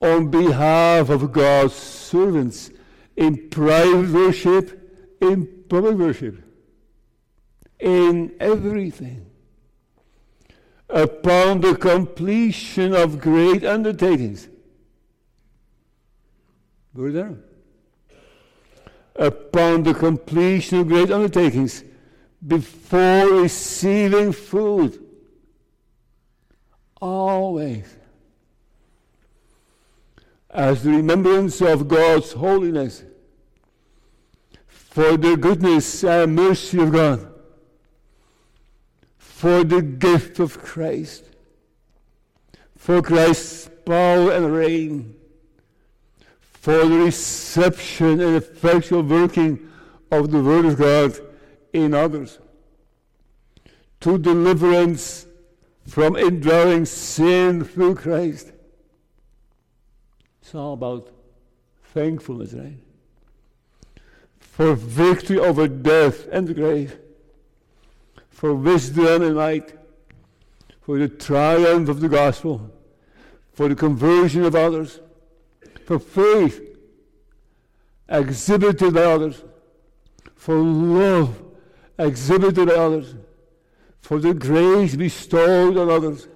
On 0.00 0.30
behalf 0.30 1.10
of 1.10 1.32
God's 1.32 1.74
servants 1.74 2.70
in 3.14 3.50
private 3.50 4.08
worship, 4.08 5.18
in 5.20 5.64
public 5.68 5.96
worship, 5.98 6.42
in 7.78 8.34
everything 8.40 9.26
upon 10.88 11.60
the 11.60 11.74
completion 11.76 12.94
of 12.94 13.20
great 13.20 13.64
undertakings. 13.64 14.48
Were 16.94 17.12
there? 17.12 17.36
Upon 19.16 19.82
the 19.82 19.94
completion 19.94 20.80
of 20.80 20.88
great 20.88 21.10
undertakings, 21.10 21.84
before 22.46 23.26
receiving 23.42 24.32
food. 24.32 25.02
Always. 27.00 27.96
As 30.50 30.82
the 30.82 30.90
remembrance 30.90 31.60
of 31.60 31.88
God's 31.88 32.32
holiness, 32.32 33.02
for 34.66 35.16
the 35.16 35.36
goodness 35.36 36.04
and 36.04 36.34
mercy 36.34 36.80
of 36.80 36.92
God 36.92 37.35
for 39.36 39.62
the 39.64 39.82
gift 39.82 40.38
of 40.38 40.62
Christ, 40.62 41.22
for 42.74 43.02
Christ's 43.02 43.68
power 43.84 44.32
and 44.32 44.50
reign, 44.50 45.14
for 46.40 46.86
the 46.86 46.96
reception 46.96 48.18
and 48.22 48.36
effectual 48.36 49.02
working 49.02 49.70
of 50.10 50.30
the 50.30 50.42
Word 50.42 50.64
of 50.64 50.78
God 50.78 51.20
in 51.74 51.92
others, 51.92 52.38
to 54.00 54.16
deliverance 54.16 55.26
from 55.86 56.16
indwelling 56.16 56.86
sin 56.86 57.62
through 57.62 57.96
Christ. 57.96 58.52
It's 60.40 60.54
all 60.54 60.72
about 60.72 61.10
thankfulness, 61.92 62.54
right? 62.54 62.78
For 64.40 64.74
victory 64.74 65.38
over 65.38 65.68
death 65.68 66.26
and 66.32 66.48
the 66.48 66.54
grave 66.54 66.98
for 68.36 68.54
wisdom 68.54 69.22
and 69.22 69.34
light, 69.34 69.72
for 70.82 70.98
the 70.98 71.08
triumph 71.08 71.88
of 71.88 72.00
the 72.00 72.08
gospel, 72.08 72.70
for 73.54 73.66
the 73.66 73.74
conversion 73.74 74.44
of 74.44 74.54
others, 74.54 75.00
for 75.86 75.98
faith 75.98 76.60
exhibited 78.10 78.92
by 78.92 79.00
others, 79.00 79.42
for 80.34 80.54
love 80.54 81.42
exhibited 81.98 82.68
by 82.68 82.74
others, 82.74 83.14
for 84.02 84.18
the 84.18 84.34
grace 84.34 84.94
bestowed 84.94 85.78
on 85.78 85.88
others, 85.88 86.28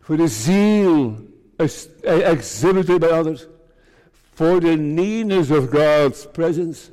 for 0.00 0.16
the 0.16 0.26
zeal 0.26 1.22
exhibited 1.56 3.00
by 3.00 3.10
others, 3.10 3.46
for 4.32 4.58
the 4.58 4.76
nearness 4.76 5.52
of 5.52 5.70
God's 5.70 6.26
presence 6.26 6.90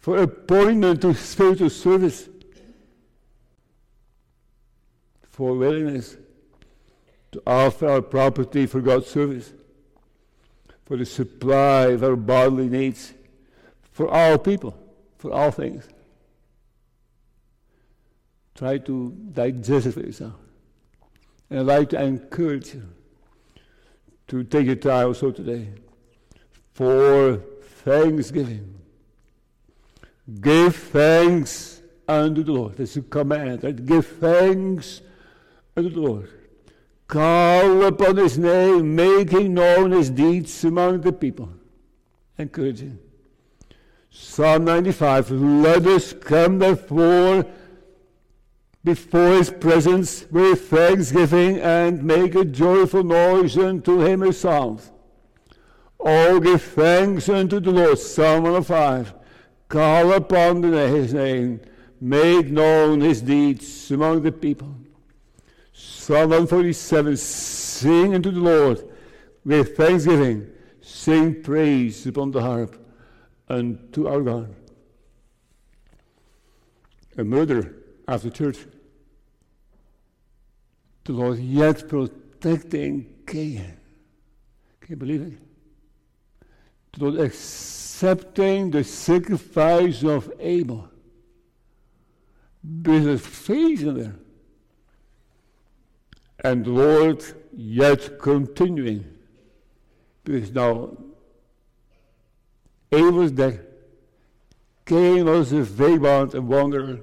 for 0.00 0.16
appointment 0.16 1.02
to 1.02 1.14
spiritual 1.14 1.70
service, 1.70 2.28
for 5.28 5.54
willingness 5.54 6.16
to 7.32 7.42
offer 7.46 7.86
our 7.86 8.02
property 8.02 8.66
for 8.66 8.80
God's 8.80 9.06
service, 9.06 9.52
for 10.84 10.96
the 10.96 11.04
supply 11.04 11.88
of 11.88 12.02
our 12.02 12.16
bodily 12.16 12.68
needs, 12.68 13.12
for 13.92 14.08
all 14.08 14.38
people, 14.38 14.74
for 15.18 15.30
all 15.32 15.50
things. 15.50 15.86
Try 18.54 18.78
to 18.78 19.10
digest 19.32 19.86
it 19.86 19.92
for 19.92 20.00
yourself. 20.00 20.34
And 21.50 21.60
I'd 21.60 21.66
like 21.66 21.90
to 21.90 22.02
encourage 22.02 22.74
you 22.74 22.88
to 24.28 24.44
take 24.44 24.66
your 24.66 24.76
time 24.76 25.08
also 25.08 25.30
today 25.30 25.68
for 26.72 27.36
thanksgiving. 27.84 28.79
Give 30.38 30.74
thanks 30.74 31.82
unto 32.06 32.42
the 32.42 32.52
Lord. 32.52 32.76
That's 32.76 32.96
a 32.96 33.02
command. 33.02 33.64
Right? 33.64 33.84
Give 33.84 34.06
thanks 34.06 35.00
unto 35.76 35.90
the 35.90 36.00
Lord. 36.00 36.30
Call 37.08 37.84
upon 37.86 38.18
his 38.18 38.38
name, 38.38 38.94
making 38.94 39.54
known 39.54 39.90
his 39.90 40.10
deeds 40.10 40.62
among 40.64 41.00
the 41.00 41.12
people. 41.12 41.48
Encouraging. 42.38 42.98
Psalm 44.10 44.64
95 44.64 45.30
Let 45.30 45.86
us 45.86 46.12
come 46.12 46.58
therefore 46.58 47.46
before 48.84 49.34
his 49.34 49.50
presence 49.50 50.26
with 50.30 50.68
thanksgiving 50.68 51.58
and 51.58 52.02
make 52.02 52.34
a 52.34 52.44
joyful 52.44 53.04
noise 53.04 53.58
unto 53.58 54.00
him 54.00 54.22
a 54.22 54.32
psalms. 54.32 54.90
Oh, 55.98 56.40
give 56.40 56.62
thanks 56.62 57.28
unto 57.28 57.60
the 57.60 57.70
Lord. 57.70 57.98
Psalm 57.98 58.44
105. 58.44 59.14
Call 59.70 60.12
upon 60.14 60.64
his 60.64 61.14
name, 61.14 61.60
make 62.00 62.50
known 62.50 63.00
his 63.00 63.22
deeds 63.22 63.88
among 63.92 64.22
the 64.22 64.32
people. 64.32 64.74
Psalm 65.72 66.30
147. 66.30 67.16
Sing 67.16 68.16
unto 68.16 68.32
the 68.32 68.40
Lord 68.40 68.82
with 69.44 69.76
thanksgiving. 69.76 70.50
Sing 70.80 71.40
praise 71.40 72.04
upon 72.04 72.32
the 72.32 72.40
harp 72.40 72.84
unto 73.48 74.08
our 74.08 74.22
God. 74.22 74.52
A 77.16 77.22
murder 77.22 77.76
after 78.08 78.28
church. 78.28 78.58
The 81.04 81.12
Lord 81.12 81.38
yet 81.38 81.88
protecting 81.88 83.06
Cain. 83.24 83.76
Can 84.80 84.90
you 84.90 84.96
believe 84.96 85.22
it? 85.22 85.49
Lord 86.98 87.20
accepting 87.20 88.70
the 88.70 88.84
sacrifice 88.84 90.02
of 90.02 90.32
Abel. 90.38 90.88
There's 92.62 93.06
a 93.06 93.18
phase 93.18 93.82
in 93.82 93.94
there. 93.98 94.16
And 96.42 96.64
the 96.64 96.70
Lord 96.70 97.24
yet 97.56 98.18
continuing. 98.18 99.04
Because 100.24 100.52
now 100.52 100.96
Abel 102.92 103.12
was 103.12 103.32
dead. 103.32 103.66
Cain 104.84 105.24
was 105.24 105.52
a 105.52 105.62
vagabond 105.62 106.34
and 106.34 106.48
wanderer. 106.48 107.00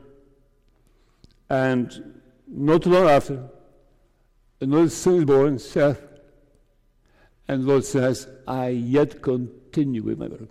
And 1.49 2.21
not 2.47 2.85
long 2.85 3.07
after, 3.07 3.47
another 4.59 4.89
son 4.89 5.15
is 5.15 5.25
born, 5.25 5.59
Seth. 5.59 6.01
And 7.47 7.63
the 7.63 7.67
Lord 7.67 7.85
says, 7.85 8.27
I 8.45 8.69
yet 8.69 9.21
continue 9.21 9.66
with 9.85 10.17
my 10.17 10.27
work. 10.27 10.49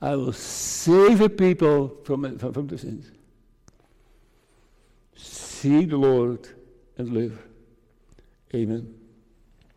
I 0.00 0.16
will 0.16 0.32
save 0.32 1.18
the 1.18 1.30
people 1.30 1.96
from, 2.04 2.38
from, 2.38 2.52
from 2.52 2.66
the 2.66 2.78
sins. 2.78 3.10
See 5.16 5.84
the 5.84 5.96
Lord 5.96 6.46
and 6.98 7.10
live. 7.10 7.42
Amen. 8.54 8.94